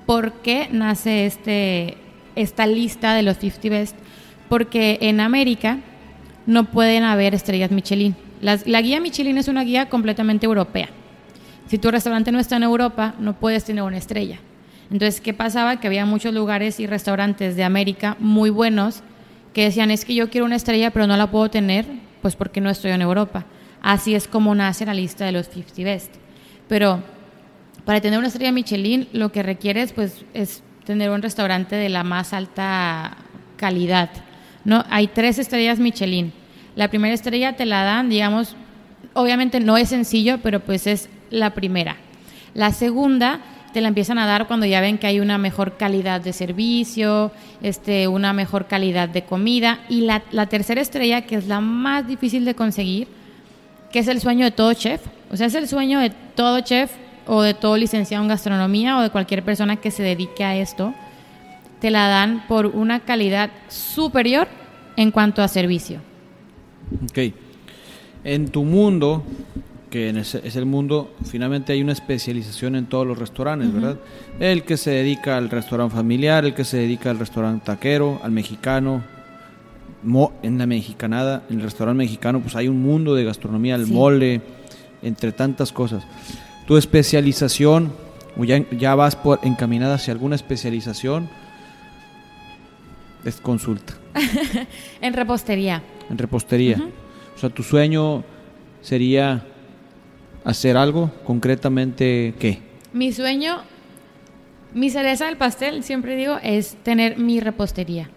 [0.05, 1.97] ¿Por qué nace este,
[2.35, 3.95] esta lista de los 50 Best?
[4.49, 5.79] Porque en América
[6.45, 10.89] no pueden haber estrellas Michelin la guía Michelin es una guía completamente europea.
[11.67, 14.39] Si tu restaurante no está en Europa, no puedes tener una estrella.
[14.91, 15.79] Entonces, ¿qué pasaba?
[15.79, 19.01] Que había muchos lugares y restaurantes de América muy buenos
[19.53, 21.85] que decían, es que yo quiero una estrella, pero no la puedo tener,
[22.21, 23.45] pues porque no estoy en Europa.
[23.81, 26.15] Así es como nace la lista de los 50 Best.
[26.67, 27.01] Pero
[27.85, 32.03] para tener una estrella Michelin, lo que requieres pues, es tener un restaurante de la
[32.03, 33.17] más alta
[33.57, 34.09] calidad.
[34.65, 34.83] ¿no?
[34.89, 36.33] Hay tres estrellas Michelin
[36.75, 38.55] la primera estrella te la dan, digamos,
[39.13, 41.97] obviamente no es sencillo, pero pues es la primera.
[42.53, 43.41] La segunda
[43.73, 47.31] te la empiezan a dar cuando ya ven que hay una mejor calidad de servicio,
[47.61, 49.81] este, una mejor calidad de comida.
[49.89, 53.07] Y la, la tercera estrella, que es la más difícil de conseguir,
[53.91, 55.01] que es el sueño de todo chef.
[55.31, 56.91] O sea, es el sueño de todo chef
[57.27, 60.93] o de todo licenciado en gastronomía o de cualquier persona que se dedique a esto.
[61.79, 64.47] Te la dan por una calidad superior
[64.95, 65.99] en cuanto a servicio.
[67.03, 67.33] Ok.
[68.23, 69.23] En tu mundo,
[69.89, 73.99] que es el mundo, finalmente hay una especialización en todos los restaurantes, ¿verdad?
[74.39, 78.31] El que se dedica al restaurante familiar, el que se dedica al restaurante taquero, al
[78.31, 79.03] mexicano,
[80.41, 84.41] en la mexicanada, en el restaurante mexicano, pues hay un mundo de gastronomía, el mole,
[85.01, 86.05] entre tantas cosas.
[86.67, 87.93] Tu especialización,
[88.37, 91.29] o ya, ya vas por encaminada hacia alguna especialización,
[93.25, 93.93] es consulta.
[95.01, 95.81] en repostería.
[96.09, 96.77] En repostería.
[97.35, 98.23] O sea, tu sueño
[98.81, 99.45] sería
[100.43, 102.61] hacer algo, concretamente, ¿qué?
[102.91, 103.61] Mi sueño,
[104.73, 108.09] mi cereza del pastel, siempre digo, es tener mi repostería.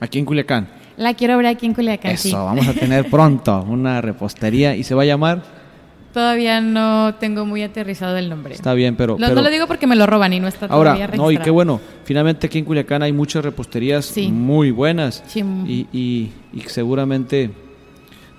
[0.00, 0.68] Aquí en Culiacán.
[0.96, 2.12] La quiero ver aquí en Culiacán.
[2.12, 5.61] Eso, vamos a tener pronto una repostería y se va a llamar.
[6.12, 8.54] Todavía no tengo muy aterrizado el nombre.
[8.54, 11.06] Está bien, pero, No lo digo porque me lo roban y no está ahora, todavía
[11.06, 11.32] registrado.
[11.32, 11.80] No, y qué bueno.
[12.04, 15.22] Finalmente aquí en Culiacán hay muchas reposterías muy buenas.
[15.26, 15.40] Sí.
[15.66, 17.50] Y, y, y seguramente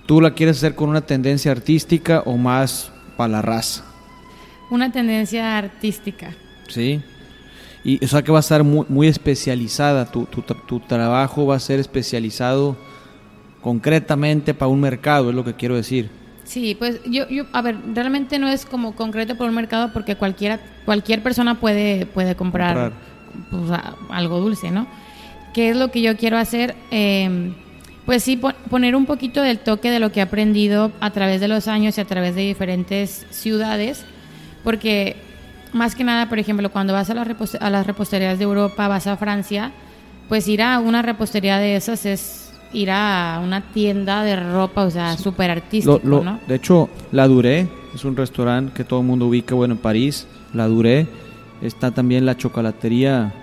[0.06, 3.84] tú la quieres hacer con una tendencia artística o más para la raza.
[4.70, 6.36] Una tendencia artística.
[6.68, 7.02] Sí.
[7.84, 11.56] Y o sea que va a estar muy, muy especializada, tu, tu, tu, trabajo va
[11.56, 12.78] a ser especializado
[13.62, 16.10] concretamente para un mercado, es lo que quiero decir.
[16.44, 20.16] Sí, pues yo, yo, a ver, realmente no es como concreto para un mercado porque
[20.16, 22.92] cualquiera, cualquier persona puede, puede comprar,
[23.50, 23.80] Pues,
[24.10, 24.88] algo dulce, ¿no?
[25.54, 26.76] ¿Qué es lo que yo quiero hacer?
[26.92, 27.54] Eh,
[28.06, 28.40] pues sí,
[28.70, 31.98] poner un poquito del toque de lo que he aprendido a través de los años
[31.98, 34.04] y a través de diferentes ciudades,
[34.64, 35.16] porque
[35.72, 39.16] más que nada, por ejemplo, cuando vas a, a las reposterías de Europa, vas a
[39.16, 39.72] Francia,
[40.28, 42.43] pues ir a una repostería de esas es
[42.74, 46.40] ir a una tienda de ropa, o sea, súper artístico, ¿no?
[46.48, 50.28] De hecho, La Duré es un restaurante que todo el mundo ubica, bueno, en París,
[50.54, 51.08] La Duré.
[51.62, 53.34] Está también la chocolatería,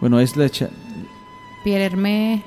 [0.00, 0.50] bueno, es la...
[1.62, 2.42] Pierre Hermé.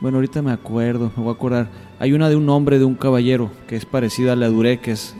[0.00, 1.68] Bueno, ahorita me acuerdo, me voy a acordar.
[1.98, 4.92] Hay una de un hombre de un caballero que es parecida a la Duré, que
[4.92, 5.16] es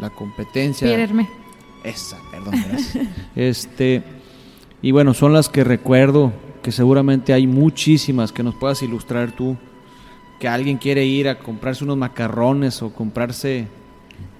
[0.00, 0.86] la competencia.
[0.86, 1.28] Pierre Hermé.
[1.82, 3.08] Esa, perdón, gracias.
[3.34, 4.04] este,
[4.82, 6.32] y bueno, son las que recuerdo,
[6.64, 9.54] que seguramente hay muchísimas que nos puedas ilustrar tú.
[10.40, 13.68] Que alguien quiere ir a comprarse unos macarrones o comprarse.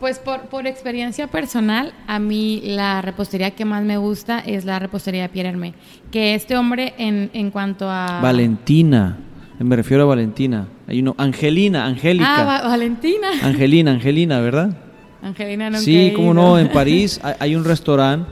[0.01, 4.79] Pues por, por experiencia personal, a mí la repostería que más me gusta es la
[4.79, 5.75] repostería de Pierre Hermé.
[6.11, 8.21] Que este hombre, en, en cuanto a.
[8.23, 9.19] Valentina.
[9.59, 10.67] Me refiero a Valentina.
[10.87, 12.59] Hay uno, Angelina, Angélica.
[12.59, 13.29] Ah, Valentina.
[13.43, 14.77] Angelina, Angelina, ¿verdad?
[15.23, 18.31] Angelina no Sí, como no, en París hay, un restaurante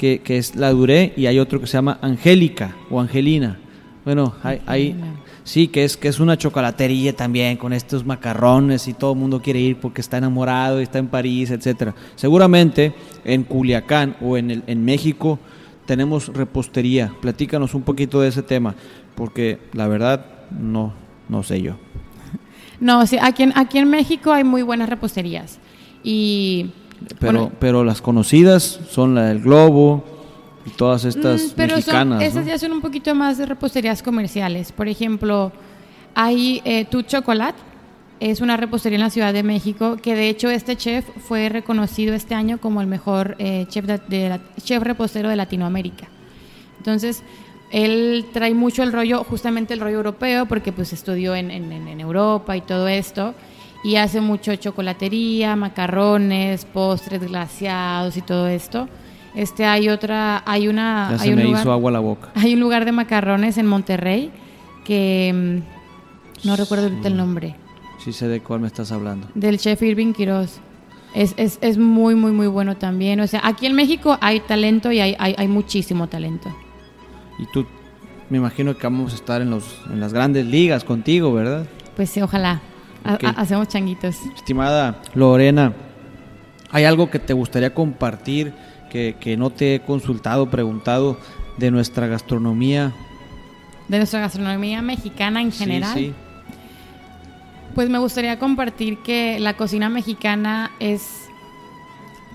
[0.00, 3.58] que, que, es La Duré y hay otro que se llama Angélica o Angelina.
[4.02, 4.96] Bueno, hay, hay,
[5.44, 9.42] sí, que es, que es una chocolatería también con estos macarrones y todo el mundo
[9.42, 11.94] quiere ir porque está enamorado y está en París, etcétera.
[12.16, 12.94] Seguramente
[13.26, 15.38] en Culiacán o en, el, en México
[15.84, 17.12] tenemos repostería.
[17.20, 18.74] Platícanos un poquito de ese tema,
[19.14, 20.94] porque la verdad no,
[21.28, 21.74] no sé yo.
[22.80, 25.58] No, sí, aquí en, aquí en México hay muy buenas reposterías.
[26.02, 26.70] Y,
[27.18, 30.04] pero, pero las conocidas son la del Globo
[30.66, 32.22] y todas estas mm, pero mexicanas.
[32.22, 34.72] esas ya son un poquito más de reposterías comerciales.
[34.72, 35.52] Por ejemplo,
[36.14, 37.58] hay eh, Tu Chocolate,
[38.20, 42.14] es una repostería en la Ciudad de México que de hecho este chef fue reconocido
[42.14, 46.08] este año como el mejor eh, chef, de, chef repostero de Latinoamérica.
[46.78, 47.22] Entonces,
[47.72, 52.56] él trae mucho el rollo, justamente el rollo europeo, porque pues estudió en, en, Europa
[52.56, 53.34] y todo esto,
[53.82, 58.88] y hace mucho chocolatería, macarrones, postres glaciados y todo esto.
[59.34, 62.30] Este hay otra, hay una, ya se me hizo agua la boca.
[62.34, 64.32] Hay un lugar de macarrones en Monterrey
[64.84, 65.62] que
[66.42, 67.54] mm, no recuerdo el nombre.
[67.98, 69.28] Sí sé de cuál me estás hablando.
[69.34, 70.58] Del chef Irving Quiroz.
[71.14, 73.20] Es, es, es, muy, muy, muy bueno también.
[73.20, 76.48] O sea, aquí en México hay talento y hay, hay, hay muchísimo talento.
[77.38, 77.66] Y tú,
[78.30, 81.66] me imagino que vamos a estar en, los, en las grandes ligas contigo, ¿verdad?
[81.96, 82.62] Pues sí, ojalá.
[83.04, 84.16] Hacemos changuitos.
[84.36, 85.72] Estimada Lorena,
[86.70, 88.52] ¿hay algo que te gustaría compartir
[88.90, 91.18] que, que no te he consultado, preguntado
[91.56, 92.92] de nuestra gastronomía?
[93.88, 95.94] De nuestra gastronomía mexicana en general.
[95.94, 96.14] Sí, sí.
[97.74, 101.28] Pues me gustaría compartir que la cocina mexicana es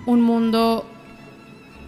[0.06, 0.86] un mundo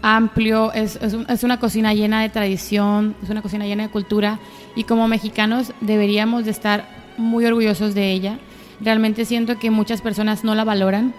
[0.01, 4.39] amplio, es, es, una cocina llena de tradición, es una cocina llena de cultura
[4.75, 8.39] y como mexicanos deberíamos de estar muy orgullosos de ella.
[8.80, 11.13] Realmente siento que muchas personas no la valoran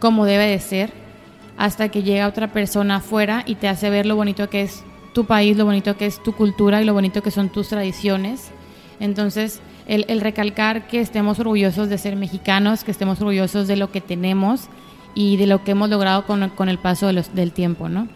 [0.00, 0.92] como debe de ser
[1.56, 5.26] hasta que llega otra persona afuera y te hace ver lo bonito que es tu
[5.26, 8.50] país, lo bonito que es tu cultura y lo bonito que son tus tradiciones.
[8.98, 14.00] Entonces, el, recalcar que estemos orgullosos de ser mexicanos, que estemos orgullosos de lo que
[14.00, 14.68] tenemos
[15.14, 18.08] y de lo que hemos logrado con, con el paso del tiempo, ¿no?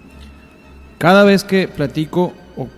[0.99, 2.69] Cada vez que platico, o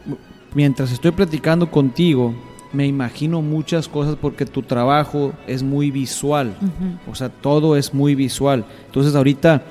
[0.55, 2.35] mientras estoy platicando contigo,
[2.73, 6.55] me imagino muchas cosas porque tu trabajo es muy visual,
[7.11, 8.65] o sea, todo es muy visual.
[8.87, 9.63] Entonces ahorita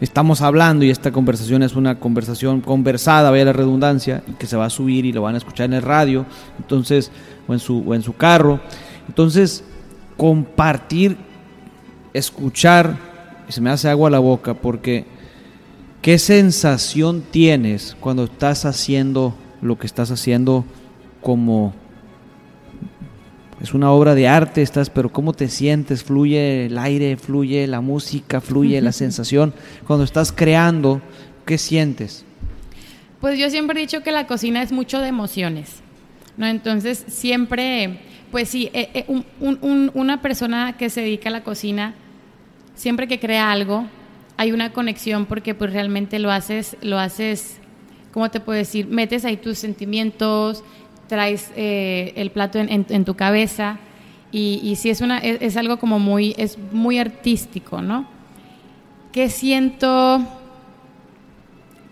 [0.00, 4.66] estamos hablando y esta conversación es una conversación conversada, vaya la redundancia, que se va
[4.66, 6.26] a subir y lo van a escuchar en el radio,
[6.58, 7.12] entonces,
[7.46, 8.60] o en su, o en su carro.
[9.06, 9.64] Entonces,
[10.16, 11.16] compartir,
[12.12, 12.96] escuchar,
[13.48, 15.06] se me hace agua a la boca porque
[16.02, 20.64] ¿qué sensación tienes cuando estás haciendo lo que estás haciendo
[21.20, 21.74] como
[23.60, 26.02] es una obra de arte, estás, pero ¿cómo te sientes?
[26.02, 29.52] Fluye el aire, fluye la música, fluye la sensación.
[29.86, 31.02] Cuando estás creando,
[31.44, 32.24] ¿qué sientes?
[33.20, 35.80] Pues yo siempre he dicho que la cocina es mucho de emociones,
[36.38, 36.46] ¿no?
[36.46, 38.00] Entonces siempre,
[38.30, 39.22] pues sí, eh, eh,
[39.92, 41.94] una persona que se dedica a la cocina,
[42.74, 43.84] siempre que crea algo,
[44.38, 47.58] hay una conexión porque pues realmente lo haces, lo haces,
[48.10, 48.86] ¿cómo te puedo decir?
[48.86, 50.64] Metes ahí tus sentimientos,
[51.10, 53.80] traes eh, el plato en, tu cabeza
[54.30, 58.06] y, y sí es, una, es, algo como muy, es muy artístico, ¿no?
[59.10, 60.24] ¿Qué siento?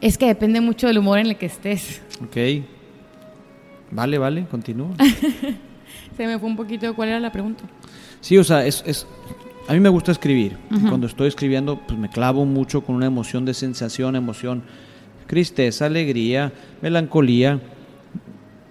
[0.00, 2.00] Es que depende mucho del humor en el que estés.
[2.22, 2.64] Ok.
[3.90, 4.94] Vale, vale, continúa.
[6.16, 7.64] Se me fue un poquito cuál era la pregunta.
[8.20, 9.04] Sí, o sea, es, es
[9.66, 10.56] a mí me gusta escribir.
[10.88, 14.62] Cuando estoy escribiendo, pues me clavo mucho con una emoción de sensación, emoción,
[15.26, 17.60] tristeza, alegría, melancolía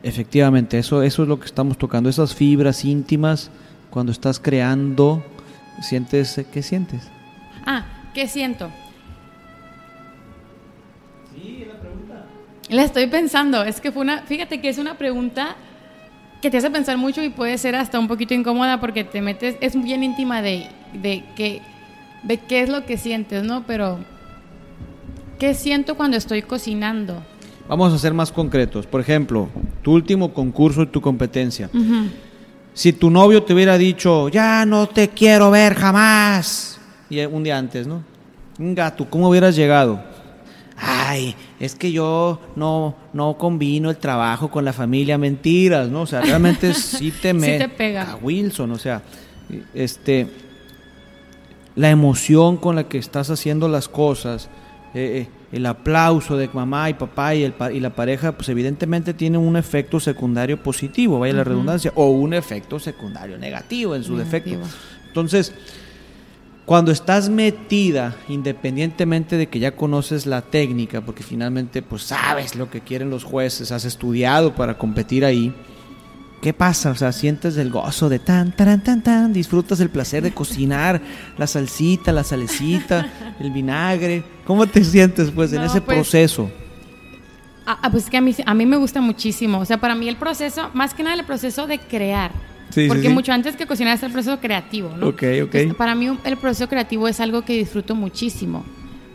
[0.04, 3.50] Efectivamente, eso, eso es lo que estamos tocando, esas fibras íntimas,
[3.90, 5.24] cuando estás creando,
[5.82, 7.10] sientes, ¿qué sientes?
[7.66, 8.70] Ah, ¿qué siento?
[11.34, 12.26] Sí, la pregunta.
[12.70, 15.56] La estoy pensando, es que fue una, fíjate que es una pregunta
[16.42, 19.56] que te hace pensar mucho y puede ser hasta un poquito incómoda porque te metes,
[19.62, 21.62] es bien íntima de, de, que,
[22.24, 23.64] de qué es lo que sientes, ¿no?
[23.66, 24.00] Pero,
[25.40, 27.24] ¿qué siento cuando estoy cocinando?
[27.68, 28.86] Vamos a ser más concretos.
[28.86, 29.50] Por ejemplo,
[29.82, 31.70] tu último concurso y tu competencia.
[32.74, 37.58] Si tu novio te hubiera dicho, ya no te quiero ver jamás, y un día
[37.58, 38.04] antes, ¿no?
[38.96, 40.04] ¿tú cómo hubieras llegado?
[40.78, 46.02] Ay, es que yo no, no combino el trabajo con la familia, mentiras, ¿no?
[46.02, 47.54] O sea, realmente sí te me...
[47.54, 48.12] sí te pega.
[48.12, 49.02] A Wilson, o sea,
[49.74, 50.28] este...
[51.76, 54.50] La emoción con la que estás haciendo las cosas,
[54.96, 59.14] eh, eh, el aplauso de mamá y papá y, el, y la pareja, pues evidentemente
[59.14, 64.18] tiene un efecto secundario positivo, vaya la redundancia, o un efecto secundario negativo en su
[64.18, 64.60] defecto.
[65.08, 65.54] Entonces,
[66.66, 72.70] cuando estás metida, independientemente de que ya conoces la técnica, porque finalmente pues sabes lo
[72.70, 75.54] que quieren los jueces, has estudiado para competir ahí,
[76.42, 76.92] ¿Qué pasa?
[76.92, 81.02] O sea, sientes el gozo de tan, tan, tan, tan, disfrutas el placer de cocinar,
[81.38, 83.10] la salsita, la salecita,
[83.40, 84.24] el vinagre.
[84.46, 86.52] ¿Cómo te sientes pues en ese pues, proceso?
[87.66, 89.60] Ah, ah, pues es que a mí, a mí me gusta muchísimo.
[89.60, 92.32] O sea, para mí el proceso, más que nada el proceso de crear.
[92.70, 95.08] Sí, porque mucho antes que cocinar es el proceso creativo, ¿no?
[95.08, 95.76] Ok, ok.
[95.78, 98.64] para mí el proceso creativo es algo que disfruto muchísimo.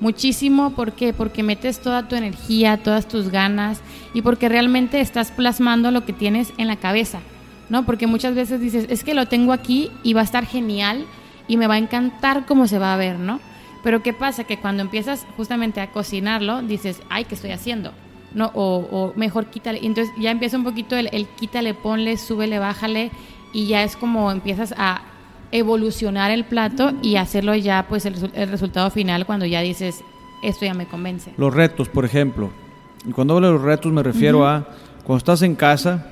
[0.02, 1.12] Muchísimo, ¿por qué?
[1.12, 3.80] Porque metes toda tu energía, todas tus ganas
[4.12, 7.20] y porque realmente estás plasmando lo que tienes en la cabeza,
[7.68, 7.86] ¿no?
[7.86, 11.06] Porque muchas veces dices, es que lo tengo aquí y va a estar genial
[11.46, 13.38] y me va a encantar cómo se va a ver, ¿no?
[13.84, 14.42] Pero ¿qué pasa?
[14.42, 17.92] Que cuando empiezas justamente a cocinarlo, dices, ay, ¿qué estoy haciendo?
[18.34, 18.50] ¿No?
[18.54, 19.78] O, mejor quítale.
[19.84, 23.12] Entonces ya empieza un poquito el, el quítale, ponle, súbele, bájale
[23.52, 25.02] y ya es como empiezas a
[25.52, 28.16] evolucionar el plato y hacerlo ya pues el,
[28.48, 30.02] resultado final cuando ya dices
[30.42, 31.32] esto ya me convence.
[31.36, 32.50] Los retos, por ejemplo.
[33.06, 34.66] Y cuando hablo de los retos me refiero a
[35.04, 36.06] cuando estás en casa,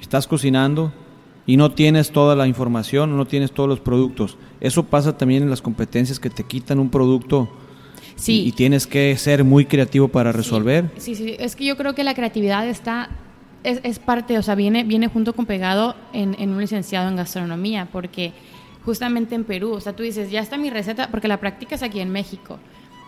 [0.00, 0.92] estás cocinando
[1.44, 4.38] y no tienes toda la información, no tienes todos los productos.
[4.60, 7.50] Eso pasa también en las competencias que te quitan un producto
[8.16, 8.44] sí.
[8.46, 10.90] y, tienes que ser muy creativo para resolver.
[10.98, 13.10] Sí, sí, es que yo creo que la creatividad está
[13.64, 17.16] es, es parte, o sea, viene, viene junto con pegado en, en un licenciado en
[17.16, 18.32] gastronomía, porque
[18.84, 19.72] justamente en Perú.
[19.72, 22.58] O sea, tú dices, ya está mi receta, porque la practicas aquí en México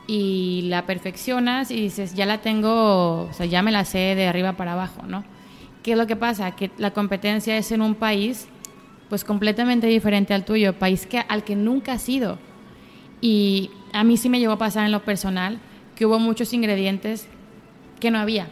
[0.06, 4.26] y la perfeccionas y dices, ya la tengo, o sea, ya me la sé de
[4.26, 5.24] arriba para abajo, ¿no?
[5.82, 6.54] ¿Qué es lo que pasa?
[6.56, 8.48] Que la competencia es en un país
[9.08, 12.38] pues completamente diferente al tuyo, país que, al que nunca has ido.
[13.20, 15.58] Y a mí sí me llegó a pasar en lo personal
[15.94, 17.28] que hubo muchos ingredientes
[18.00, 18.48] que no había.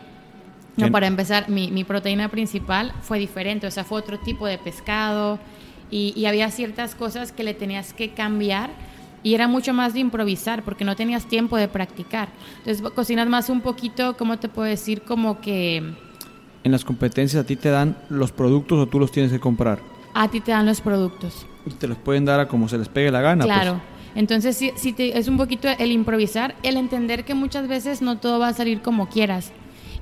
[0.76, 4.56] No, para empezar, mi, mi proteína principal fue diferente, o sea, fue otro tipo de
[4.56, 5.38] pescado,
[5.92, 8.70] y, había ciertas cosas que le tenías que cambiar
[9.22, 12.30] y era mucho más de improvisar porque no tenías tiempo de practicar.
[12.58, 15.02] Entonces cocinas más un poquito, ¿cómo te puedo decir?
[15.02, 15.94] Como que...
[16.64, 19.80] En las competencias a ti te dan los productos o tú los tienes que comprar.
[20.14, 21.46] A ti te dan los productos.
[21.66, 23.44] Y te los pueden dar a como se les pegue la gana.
[23.44, 23.54] Pues.
[23.54, 23.80] Claro.
[24.14, 28.18] Entonces sí, sí te, es un poquito el improvisar, el entender que muchas veces no
[28.18, 29.52] todo va a salir como quieras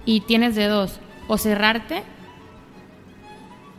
[0.05, 2.03] y tienes de dos, o cerrarte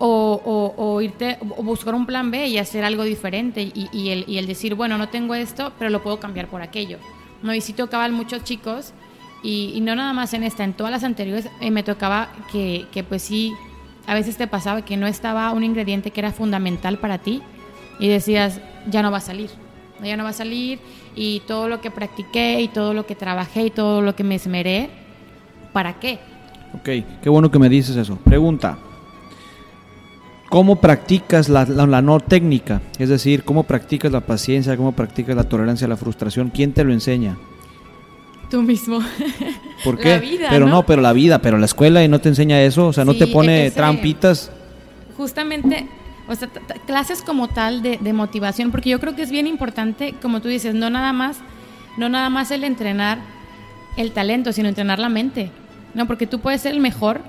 [0.04, 4.48] o, irte o buscar un plan B y hacer algo diferente y, el, y, el,
[4.48, 6.98] decir, bueno, no tengo esto, pero lo puedo cambiar por aquello.
[7.44, 8.94] No, y sí tocaban muchos chicos
[9.44, 13.04] y, no nada más en esta, en todas las anteriores eh, me tocaba que, que,
[13.04, 13.54] pues sí
[14.08, 17.42] a veces te pasaba que no estaba un ingrediente que era fundamental para ti
[18.00, 19.52] y decías, ya no va a salir,
[20.04, 20.80] ya no va a salir
[21.16, 24.36] y todo lo que practiqué y todo lo que trabajé y todo lo que me
[24.36, 24.90] esmeré,
[25.74, 26.20] ¿para qué?
[26.74, 28.16] Ok, qué bueno que me dices eso.
[28.18, 28.78] Pregunta,
[30.52, 32.82] ¿cómo practicas la, la, no técnica?
[33.00, 34.76] Es decir, ¿cómo practicas la paciencia?
[34.76, 36.50] ¿Cómo practicas la tolerancia a la frustración?
[36.50, 37.38] ¿Quién te lo enseña?
[38.50, 39.00] Tú mismo.
[39.86, 40.40] ¿Por qué?
[40.50, 40.86] pero ¿no?
[40.86, 43.28] pero la vida, pero la escuela y no te enseña eso, o sea, no te
[43.28, 44.52] pone trampitas.
[45.16, 45.88] Justamente,
[46.28, 46.50] o sea,
[46.86, 50.50] clases como tal de, de, motivación, porque yo creo que es bien importante, como tú
[50.50, 51.38] dices, no nada más,
[51.98, 53.20] no nada más el entrenar
[53.96, 55.50] el talento, sino entrenar la mente.
[55.94, 57.22] No, porque tú puedes ser el mejor,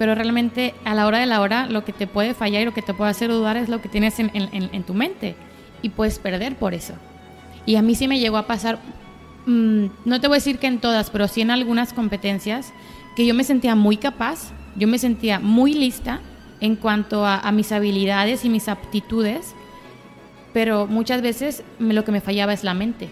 [0.00, 2.74] pero realmente a la hora de la hora lo que te puede fallar y lo
[2.74, 5.36] que te puede hacer dudar es lo que tienes en, tu mente
[5.80, 6.94] y puedes perder por eso.
[7.66, 8.80] Y a mí sí me llegó a pasar
[9.46, 12.72] Mm, no te voy a decir que en todas, pero sí en algunas competencias,
[13.16, 16.20] que yo me sentía muy capaz, yo me sentía muy lista
[16.60, 19.54] en cuanto a, mis habilidades y mis aptitudes,
[20.52, 23.08] pero muchas veces lo que me fallaba es la mente.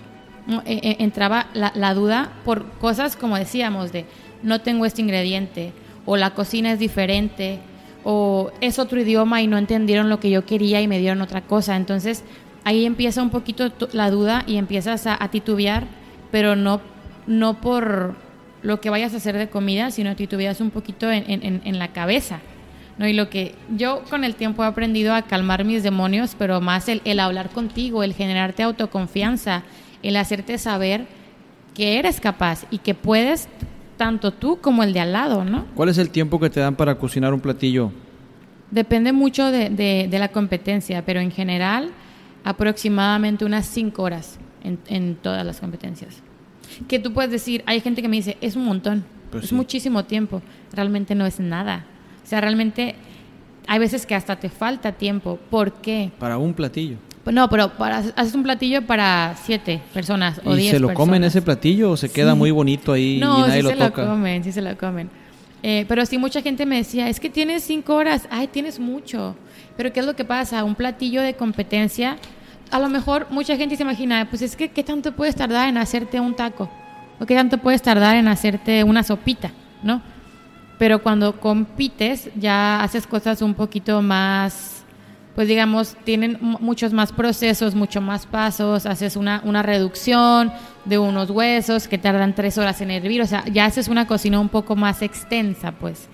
[0.64, 4.05] E, e, entraba la, duda por cosas como decíamos, de
[4.43, 5.72] no tengo este ingrediente,
[6.11, 7.59] o la cocina es diferente,
[8.02, 11.42] o es otro idioma y no entendieron lo que yo quería y me dieron otra
[11.42, 11.76] cosa.
[11.76, 12.24] Entonces
[12.64, 15.84] ahí empieza un poquito la duda y empiezas a, titubear
[16.30, 16.80] pero no,
[17.26, 18.14] no por
[18.62, 21.88] lo que vayas a hacer de comida, sino tuvieras un poquito en, en, en, la
[21.88, 22.40] cabeza.
[22.96, 23.06] ¿no?
[23.06, 26.88] Y lo que yo con el tiempo he aprendido a calmar mis demonios, pero más
[26.88, 29.62] el, el hablar contigo, el generarte autoconfianza,
[30.02, 31.06] el hacerte saber
[31.74, 33.46] que eres capaz y que puedes
[33.99, 35.66] tanto tú como el de al lado, ¿no?
[35.74, 37.92] ¿Cuál es el tiempo que te dan para cocinar un platillo?
[38.70, 41.90] Depende mucho de, de, de la competencia, pero en general
[42.44, 46.22] aproximadamente unas cinco horas en, todas las competencias.
[46.86, 50.05] Que tú puedes decir, hay gente que me dice, es un montón, pues es muchísimo
[50.05, 50.42] tiempo.
[50.72, 51.86] Realmente no es nada.
[52.24, 52.94] O sea, realmente
[53.66, 55.38] hay veces que hasta te falta tiempo.
[55.51, 56.11] ¿Por qué?
[56.18, 56.96] Para un platillo.
[57.33, 61.24] No, pero para, haces un platillo para siete personas o diez ¿Y se lo comen
[61.24, 63.79] ese platillo o se queda muy bonito ahí y nadie lo toca?
[63.79, 65.11] No, sí se lo comen, sí se lo comen.
[65.62, 68.29] Eh, pero sí, mucha gente me decía, es que tienes cinco horas.
[68.31, 69.37] Ay, tienes mucho.
[69.76, 70.62] Pero ¿qué es lo que pasa?
[70.64, 72.16] Un platillo de competencia
[72.70, 75.79] a lo mejor mucha gente se imagina, pues es que ¿qué tanto puedes tardar en
[75.79, 76.70] hacerte un taco?
[77.20, 79.51] ¿O qué tanto puedes tardar en hacerte una sopita?
[79.83, 80.03] ¿No?
[80.79, 84.78] Pero cuando compites ya haces cosas un poquito más,
[85.39, 90.51] pues digamos, tienen muchos más procesos, mucho más pasos, haces una, una reducción
[90.84, 94.41] de unos huesos que tardan tres horas en hervir, o sea, ya haces una cocina
[94.41, 96.09] un poco más extensa, pues.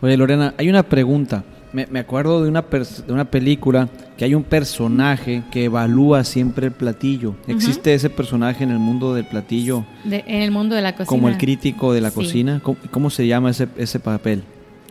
[0.00, 1.42] Oye, Lorena, hay una pregunta.
[1.72, 6.68] Me, me acuerdo de una, de una película que hay un personaje que evalúa siempre
[6.68, 7.34] el platillo.
[7.48, 9.84] ¿Existe ese personaje en el mundo del platillo?
[10.04, 11.08] en el mundo de la cocina.
[11.08, 12.62] Como el crítico de la cocina.
[12.92, 14.44] ¿Cómo, se llama ese, ese papel?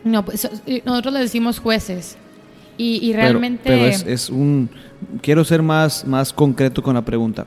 [0.04, 0.46] No, pues,
[0.84, 2.18] nosotros le decimos jueces.
[2.78, 3.62] Y, realmente...
[3.64, 4.70] Pero, es, un...
[5.20, 7.46] Quiero ser más, más concreto con la pregunta.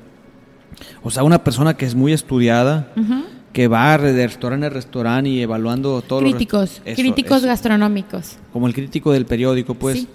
[1.01, 2.91] O sea, una persona que es muy estudiada,
[3.53, 6.95] que va de restaurante a restaurante y evaluando todos críticos, los...
[6.95, 8.37] críticos gastronómicos.
[8.51, 10.05] Como el crítico del periódico, pues.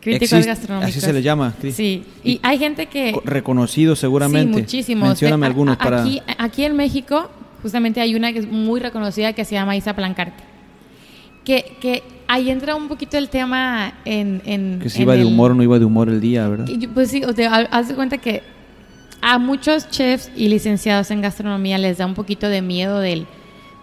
[0.00, 0.90] Críticos gastronómicos.
[0.90, 1.54] Así se le llama.
[1.72, 3.14] Sí, y, hay gente que...
[3.24, 4.54] Reconocido seguramente.
[4.54, 5.08] Sí, muchísimos.
[5.10, 6.02] Mencióname algunos para...
[6.02, 7.30] Aquí, aquí en México,
[7.62, 10.42] justamente hay una que es muy reconocida que se llama Isa Plancarte.
[11.44, 14.42] Que, que ahí entra un poquito el tema en...
[14.44, 16.66] en que si iba de humor o no iba de humor el día, ¿verdad?
[16.92, 18.42] Pues sí, o sea, haz de cuenta que
[19.20, 23.26] a muchos chefs y licenciados en gastronomía les da un poquito de miedo del,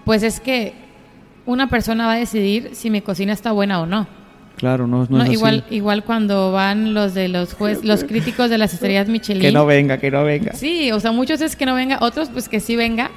[0.05, 0.73] pues es que
[1.45, 4.07] una persona va a decidir si mi cocina está buena o no.
[4.57, 8.59] Claro, no, no, es igual, igual cuando van los de los juez, los críticos de
[8.59, 9.41] las estrellas Michelin.
[9.41, 10.53] Que no venga, que no venga.
[10.53, 13.09] Sí, o sea, muchos es que no venga, otros pues que sí venga,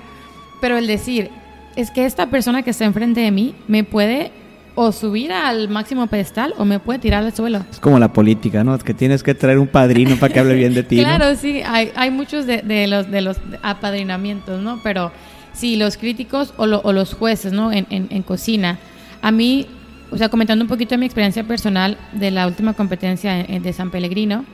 [0.63, 1.31] pero el decir
[1.77, 4.33] es que esta persona que está enfrente de mí me puede
[4.75, 7.65] o subir al máximo pedestal o me puede tirar al suelo.
[7.71, 8.75] Es como la política, ¿no?
[8.75, 10.99] Es que tienes que traer un padrino para que hable bien de ti.
[10.99, 14.81] claro, sí, hay, hay muchos de, de, los, de los apadrinamientos, ¿no?
[14.83, 15.13] Pero
[15.53, 17.73] sí, los críticos o, o los jueces, ¿no?
[17.73, 18.79] En, en, en, cocina.
[19.23, 19.67] A mí,
[20.11, 23.91] o sea, comentando un poquito de mi experiencia personal de la última competencia de San
[23.91, 24.45] Pellegrino,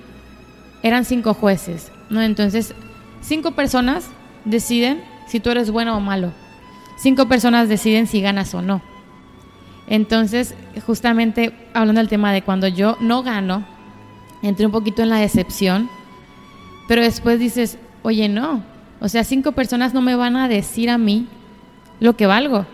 [0.83, 2.21] eran cinco jueces, ¿no?
[2.21, 2.75] Entonces,
[3.23, 4.11] cinco personas
[4.45, 6.33] deciden si tú eres bueno o malo.
[6.99, 8.83] Cinco personas deciden si ganas o no.
[9.91, 10.55] Entonces,
[10.87, 13.67] justamente hablando del tema de cuando yo no gano,
[14.41, 15.91] entré un poquito en la decepción,
[16.89, 18.63] pero después dices, oye, no,
[19.01, 21.27] o sea, cinco personas no me van a decir a mí
[21.99, 22.67] lo que valgo.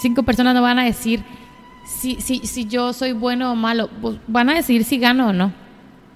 [0.00, 1.24] Cinco personas no van a decir
[1.84, 5.32] si, si, si yo soy bueno o malo, pues van a decir si gano o
[5.32, 5.52] no.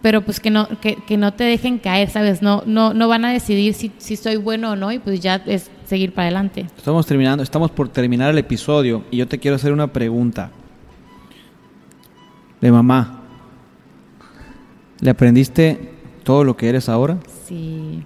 [0.01, 2.41] Pero pues que no, que, que no te dejen caer, ¿sabes?
[2.41, 5.43] No, no, no van a decidir si, si soy bueno o no y pues ya
[5.47, 6.67] es seguir para adelante.
[6.77, 10.51] Estamos terminando, estamos por terminar el episodio y yo te quiero hacer una pregunta.
[12.61, 13.23] de mamá.
[15.01, 15.91] ¿Le aprendiste
[16.23, 17.17] todo lo que eres ahora?
[17.47, 18.05] Sí.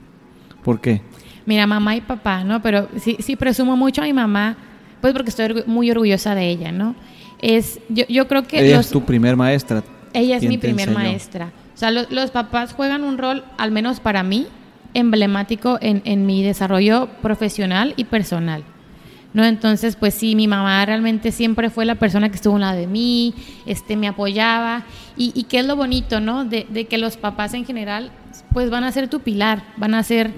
[0.63, 1.03] ¿Por qué?
[1.45, 2.63] Mira, mamá y papá, ¿no?
[2.63, 4.57] Pero sí, sí presumo mucho a mi mamá,
[5.03, 6.95] pues porque estoy muy orgullosa de ella, ¿no?
[7.43, 8.65] Es, yo, yo creo que...
[8.65, 9.83] Ella es tu primer maestra.
[10.15, 11.53] Ella es mi primer maestra.
[11.75, 14.47] O sea, los papás juegan un rol, al menos para mí,
[14.95, 18.65] emblemático en, en mi desarrollo profesional y personal.
[19.35, 19.45] ¿no?
[19.45, 22.79] Entonces, pues sí, mi mamá realmente siempre fue la persona que estuvo a un lado
[22.79, 23.35] de mí,
[23.67, 24.85] este, me apoyaba.
[25.17, 26.45] Y, y qué es lo bonito, ¿no?
[26.45, 28.13] De, de, que los papás en general,
[28.53, 30.31] pues van a ser tu pilar, van a ser,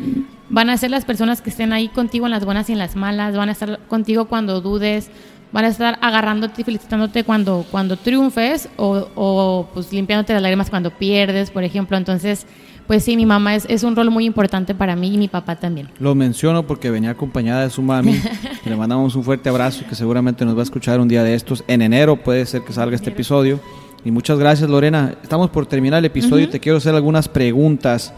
[0.48, 2.96] van a ser las personas que estén ahí contigo en las buenas y en las
[2.96, 5.10] malas, van a estar contigo cuando dudes,
[5.52, 10.70] van a estar agarrándote y felicitándote cuando, cuando triunfes o, o pues limpiándote las lágrimas
[10.70, 11.98] cuando pierdes, por ejemplo.
[11.98, 12.46] Entonces,
[12.86, 15.56] pues sí, mi mamá es, es, un rol muy importante para mí y mi papá
[15.56, 15.88] también.
[15.98, 18.20] Lo menciono porque venía acompañada de su mami.
[18.64, 21.64] Le mandamos un fuerte abrazo que seguramente nos va a escuchar un día de estos.
[21.66, 23.60] En enero puede ser que salga este episodio.
[24.04, 25.14] Y muchas gracias, Lorena.
[25.22, 28.14] Estamos por terminar el episodio y te quiero hacer algunas preguntas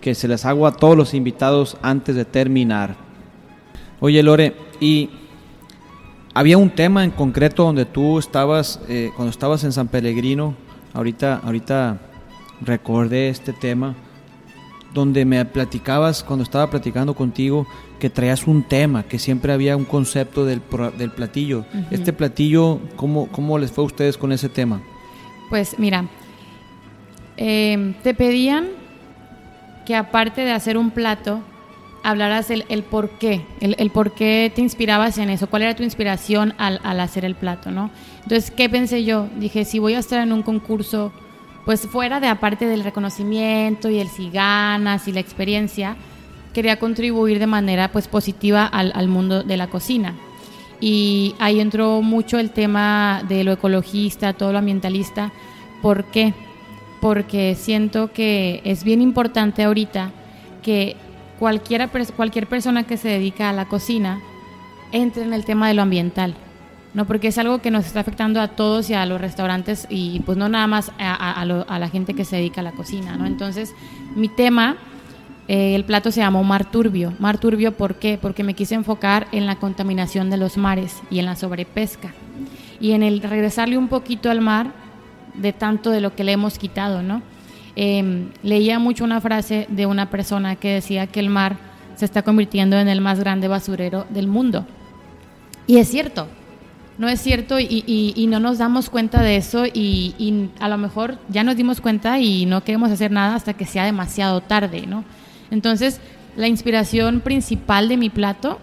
[0.00, 2.94] que se les hago a todos los invitados antes de terminar.
[3.98, 5.10] Oye, Lore, y
[6.34, 10.54] había un tema en concreto donde tú estabas, eh, cuando estabas en San Pellegrino,
[10.94, 12.00] ahorita, ahorita
[12.60, 13.96] recordé este tema
[14.94, 17.66] donde me platicabas cuando estaba platicando contigo
[17.98, 20.60] que traías un tema, que siempre había un concepto del,
[20.98, 21.60] del platillo.
[21.60, 21.86] Uh -huh.
[21.90, 24.80] Este platillo, ¿cómo, ¿cómo les fue a ustedes con ese tema?
[25.50, 26.06] Pues mira,
[27.36, 28.66] eh, te pedían
[29.86, 31.40] que aparte de hacer un plato,
[32.04, 35.74] hablaras el, el por qué, el, el, por qué te inspirabas en eso, cuál era
[35.76, 37.90] tu inspiración al, al hacer el plato, ¿no?
[38.22, 39.28] Entonces, ¿qué pensé yo?
[39.38, 41.12] Dije, si voy a estar en un concurso
[41.64, 45.96] pues fuera de aparte del reconocimiento y el si ganas y la experiencia,
[46.52, 50.14] quería contribuir de manera pues positiva al, al, mundo de la cocina.
[50.80, 55.32] Y ahí entró mucho el tema de lo ecologista, todo lo ambientalista.
[55.80, 56.34] ¿Por qué?
[57.00, 60.10] Porque siento que es bien importante ahorita
[60.62, 60.96] que
[61.38, 64.20] cualquiera, cualquier persona que se dedica a la cocina
[64.92, 66.34] entre en el tema de lo ambiental.
[66.94, 67.06] ¿No?
[67.06, 70.36] Porque es algo que nos está afectando a todos y a los restaurantes y pues
[70.36, 73.26] no nada más a, la gente que se dedica a la cocina, ¿no?
[73.26, 73.74] Entonces,
[74.14, 74.76] mi tema,
[75.48, 77.14] eh, el plato se llamó Mar Turbio.
[77.18, 78.18] Mar Turbio, ¿por qué?
[78.20, 82.12] Porque me quise enfocar en la contaminación de los mares y en la sobrepesca.
[82.80, 84.72] Y en el regresarle un poquito al mar
[85.34, 87.22] de tanto de lo que le hemos quitado, ¿no?
[87.74, 91.56] Eh, leía mucho una frase de una persona que decía que el mar
[91.96, 94.66] se está convirtiendo en el más grande basurero del mundo.
[95.66, 96.26] Y es cierto,
[96.98, 101.18] no es cierto y, no nos damos cuenta de eso y, y, a lo mejor
[101.28, 105.04] ya nos dimos cuenta y no queremos hacer nada hasta que sea demasiado tarde, ¿no?
[105.50, 106.00] Entonces,
[106.36, 108.58] la inspiración principal de mi plato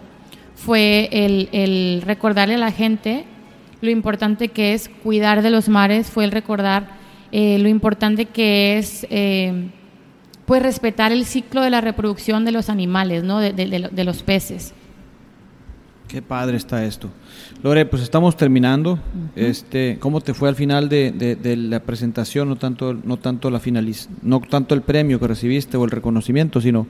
[0.56, 3.24] fue el, el recordarle a la gente
[3.80, 6.88] lo importante que es cuidar de los mares, fue el recordar
[7.32, 9.70] eh, lo importante que es eh,
[10.44, 13.38] pues respetar el ciclo de la reproducción de los animales, ¿no?
[13.38, 14.74] de, de, de, de los peces.
[16.10, 17.08] Qué padre está esto.
[17.62, 18.94] Lore, pues estamos terminando.
[18.94, 19.30] Uh -huh.
[19.36, 22.48] Este, ¿cómo te fue al final de, de, de, la presentación?
[22.48, 26.60] No tanto, no tanto la finaliz no tanto el premio que recibiste o el reconocimiento,
[26.60, 26.88] sino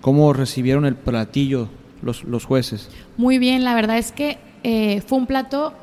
[0.00, 1.68] cómo recibieron el platillo
[2.00, 2.88] los, los jueces.
[3.18, 5.74] Muy bien, la verdad es que eh, fue un plato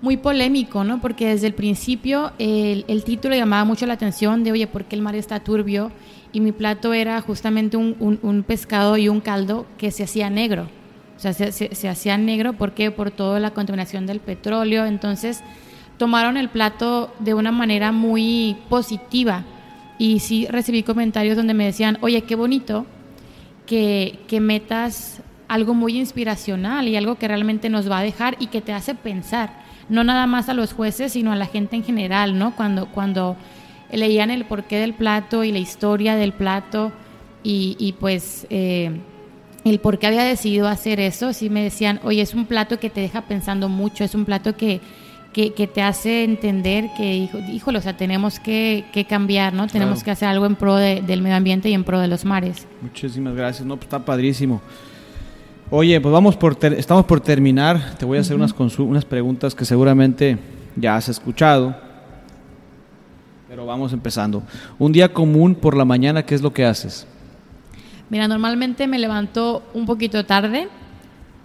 [0.00, 0.98] muy polémico, ¿no?
[1.02, 4.96] Porque desde el principio el, el, título llamaba mucho la atención de, oye, ¿por qué
[4.96, 5.92] el mar está turbio?
[6.32, 10.30] Y mi plato era justamente un, un, un pescado y un caldo que se hacía
[10.30, 10.79] negro.
[11.20, 12.90] O sea, se, se, hacía negro, ¿por qué?
[12.90, 14.86] Por toda la contaminación del petróleo.
[14.86, 15.42] Entonces,
[15.98, 19.44] tomaron el plato de una manera muy positiva.
[19.98, 22.86] Y sí recibí comentarios donde me decían, oye, qué bonito
[23.66, 28.46] que, que metas algo muy inspiracional y algo que realmente nos va a dejar y
[28.46, 29.50] que te hace pensar.
[29.90, 32.56] No nada más a los jueces, sino a la gente en general, ¿no?
[32.56, 33.36] Cuando, cuando
[33.92, 36.92] leían el porqué del plato y la historia del plato
[37.42, 38.46] y, y pues...
[38.48, 39.00] Eh,
[39.64, 42.90] el por qué había decidido hacer eso, sí me decían, oye, es un plato que
[42.90, 44.80] te deja pensando mucho, es un plato que,
[45.32, 49.64] que, que te hace entender que, hijo, híjole, o sea, tenemos que, que cambiar, ¿no?
[49.64, 49.72] Claro.
[49.72, 52.24] Tenemos que hacer algo en pro de, del medio ambiente y en pro de los
[52.24, 52.66] mares.
[52.80, 54.60] Muchísimas gracias, no, pues está padrísimo.
[55.70, 58.60] Oye, pues vamos por ter estamos por terminar, te voy a hacer uh -huh.
[58.60, 60.36] unas, unas preguntas que seguramente
[60.74, 61.76] ya has escuchado,
[63.48, 64.42] pero vamos empezando.
[64.78, 67.06] Un día común por la mañana, ¿qué es lo que haces?
[68.10, 70.68] Mira, normalmente me levanto un poquito tarde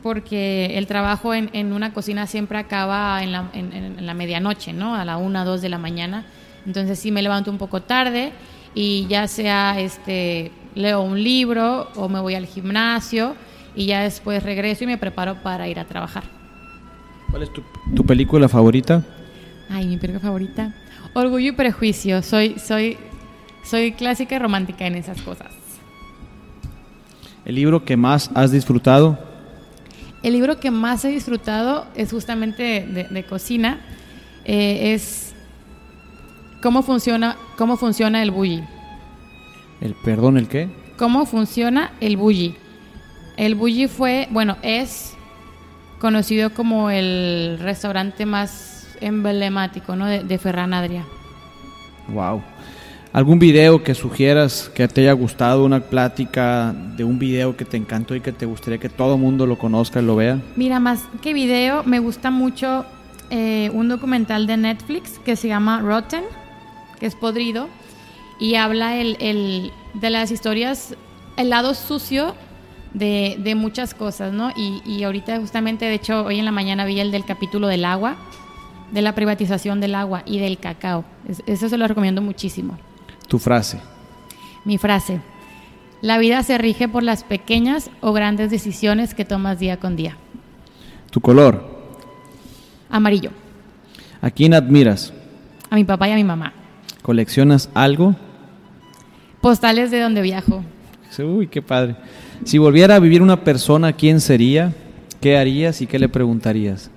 [0.01, 4.73] porque el trabajo en, en una cocina siempre acaba en la, en, en la, medianoche,
[4.73, 4.95] ¿no?
[4.95, 6.25] A la una, dos de la mañana.
[6.65, 8.31] Entonces sí me levanto un poco tarde
[8.73, 13.35] y ya sea este leo un libro o me voy al gimnasio
[13.75, 16.23] y ya después regreso y me preparo para ir a trabajar.
[17.29, 17.63] ¿Cuál es tu,
[17.95, 19.03] tu película favorita?
[19.69, 20.73] Ay, mi película favorita.
[21.13, 22.21] Orgullo y prejuicio.
[22.21, 22.97] Soy, soy,
[23.63, 25.64] soy clásica y romántica en esas cosas.
[27.45, 29.19] ¿El libro que más has disfrutado?
[30.23, 33.79] El libro que más he disfrutado es justamente de, cocina.
[34.43, 35.35] Eh, es
[36.63, 38.63] cómo funciona, cómo funciona el bully.
[39.81, 40.69] ¿El perdón, el qué?
[40.97, 42.55] ¿Cómo funciona el bully?
[43.37, 45.13] El bully fue, bueno, es
[45.99, 50.07] conocido como el restaurante más emblemático ¿no?
[50.07, 51.05] de, Ferran Adria.
[52.07, 52.41] Wow.
[53.15, 57.77] ¿Algún video que sugieras que te haya gustado, una plática de un video que te
[57.77, 60.41] encantó y que te gustaría que todo el mundo lo conozca y lo vea?
[60.57, 62.85] Mira, más que video, me gusta mucho
[63.29, 66.25] eh, un documental de Netflix que se llama Rotten,
[66.99, 67.69] que es podrido,
[68.37, 70.93] y habla el, el, de las historias,
[71.37, 72.35] el lado sucio
[72.93, 74.51] de, de muchas cosas, ¿no?
[74.57, 77.85] Y, y, ahorita justamente, de hecho, hoy en la mañana vi el del capítulo del
[77.85, 78.17] agua,
[78.91, 81.05] de la privatización del agua y del cacao.
[81.47, 82.77] eso se lo recomiendo muchísimo.
[83.27, 83.79] Tu frase.
[84.63, 85.21] Mi frase.
[86.01, 90.17] La vida se rige por las pequeñas o grandes decisiones que tomas día con día.
[91.09, 91.65] Tu color.
[92.89, 93.31] Amarillo.
[94.21, 95.13] ¿A quién admiras?
[95.69, 96.53] A mi papá y a mi mamá.
[97.01, 98.15] ¿Coleccionas algo?
[99.41, 100.63] Postales de donde viajo.
[101.19, 101.95] Uy, qué padre.
[102.43, 104.73] Si volviera a vivir una persona, ¿quién sería?
[105.21, 106.91] ¿Qué harías y qué le preguntarías?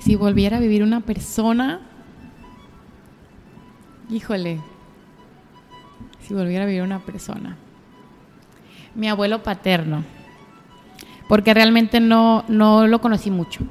[0.00, 1.80] Si volviera a vivir una persona,
[4.10, 4.60] híjole,
[6.26, 7.56] si volviera a vivir una persona,
[8.94, 10.04] mi abuelo paterno,
[11.28, 13.64] porque realmente no, no lo conocí mucho.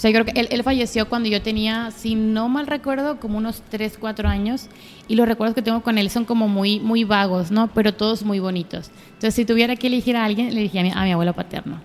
[0.00, 3.20] O sea, yo creo que él, él, falleció cuando yo tenía, si no mal recuerdo,
[3.20, 4.68] como unos 3, 4 años.
[5.08, 7.68] Y los recuerdos que tengo con él son como muy, muy vagos, ¿no?
[7.74, 8.90] Pero todos muy bonitos.
[9.08, 11.82] Entonces, si tuviera que elegir a alguien, le dije a mi, a mi abuelo paterno.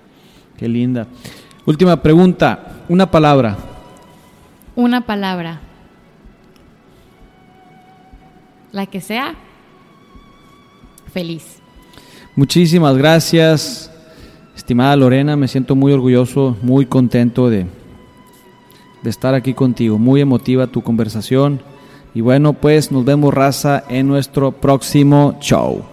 [0.56, 1.08] Qué linda.
[1.66, 2.86] Última pregunta.
[2.88, 3.58] Una palabra.
[4.78, 5.60] Una palabra.
[8.72, 9.36] La que sea.
[11.16, 11.60] Feliz.
[12.36, 13.90] Muchísimas gracias,
[14.54, 15.38] estimada Lorena.
[15.38, 17.66] Me siento muy orgulloso, muy contento de
[19.02, 19.98] de estar aquí contigo.
[19.98, 21.62] Muy emotiva tu conversación.
[22.14, 25.84] Y bueno, pues nos vemos raza en nuestro próximo show.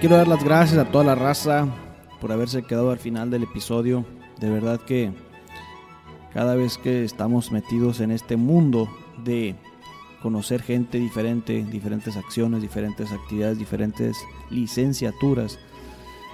[0.00, 1.68] Quiero dar las gracias a toda la raza
[2.20, 4.04] por haberse quedado al final del episodio.
[4.40, 5.12] De verdad que
[6.34, 8.88] cada vez que estamos metidos en este mundo
[9.24, 9.54] de
[10.20, 14.16] conocer gente diferente, diferentes acciones, diferentes actividades, diferentes
[14.50, 15.60] licenciaturas,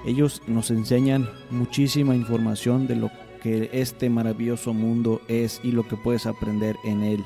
[0.07, 3.11] ellos nos enseñan muchísima información de lo
[3.43, 7.23] que este maravilloso mundo es y lo que puedes aprender en él.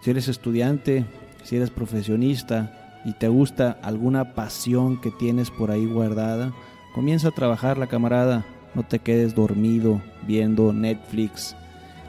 [0.00, 1.06] Si eres estudiante,
[1.44, 6.52] si eres profesionista y te gusta alguna pasión que tienes por ahí guardada,
[6.94, 8.44] comienza a trabajar la camarada.
[8.74, 11.54] No te quedes dormido viendo Netflix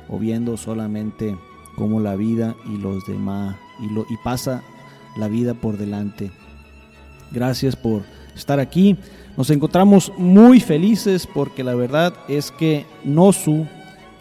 [0.09, 1.35] o viendo solamente
[1.75, 4.63] cómo la vida y los demás y, lo, y pasa
[5.17, 6.31] la vida por delante.
[7.31, 8.03] Gracias por
[8.35, 8.97] estar aquí.
[9.37, 13.65] Nos encontramos muy felices porque la verdad es que Nosu,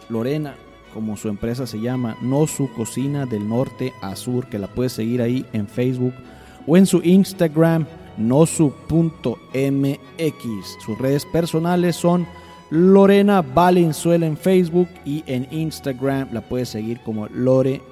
[0.09, 0.55] Lorena,
[0.95, 5.21] como su empresa se llama, Nosu Cocina del Norte a Sur, que la puedes seguir
[5.21, 6.15] ahí en Facebook
[6.67, 8.77] o en su Instagram, nosu.mx.
[10.85, 12.27] Sus redes personales son
[12.73, 17.83] Lorena Valenzuela en Facebook y en Instagram la puedes seguir como LoreVZLA.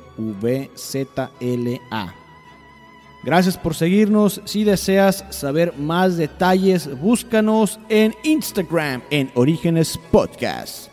[3.22, 4.40] Gracias por seguirnos.
[4.46, 10.88] Si deseas saber más detalles, búscanos en Instagram en Orígenes Podcast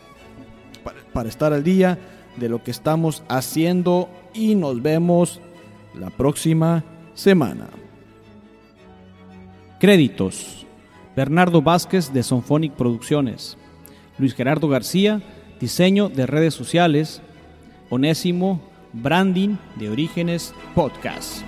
[1.14, 1.98] para, estar al día
[2.36, 5.40] de lo que estamos haciendo y nos vemos
[5.98, 6.84] la próxima
[7.14, 7.70] semana.
[9.80, 10.66] Créditos.
[11.16, 13.57] Bernardo Vázquez de Sonphonic Producciones.
[14.18, 15.20] Luis Gerardo García,
[15.60, 17.22] diseño de redes sociales.
[17.90, 18.60] Onésimo,
[18.92, 21.47] branding de Orígenes Podcast.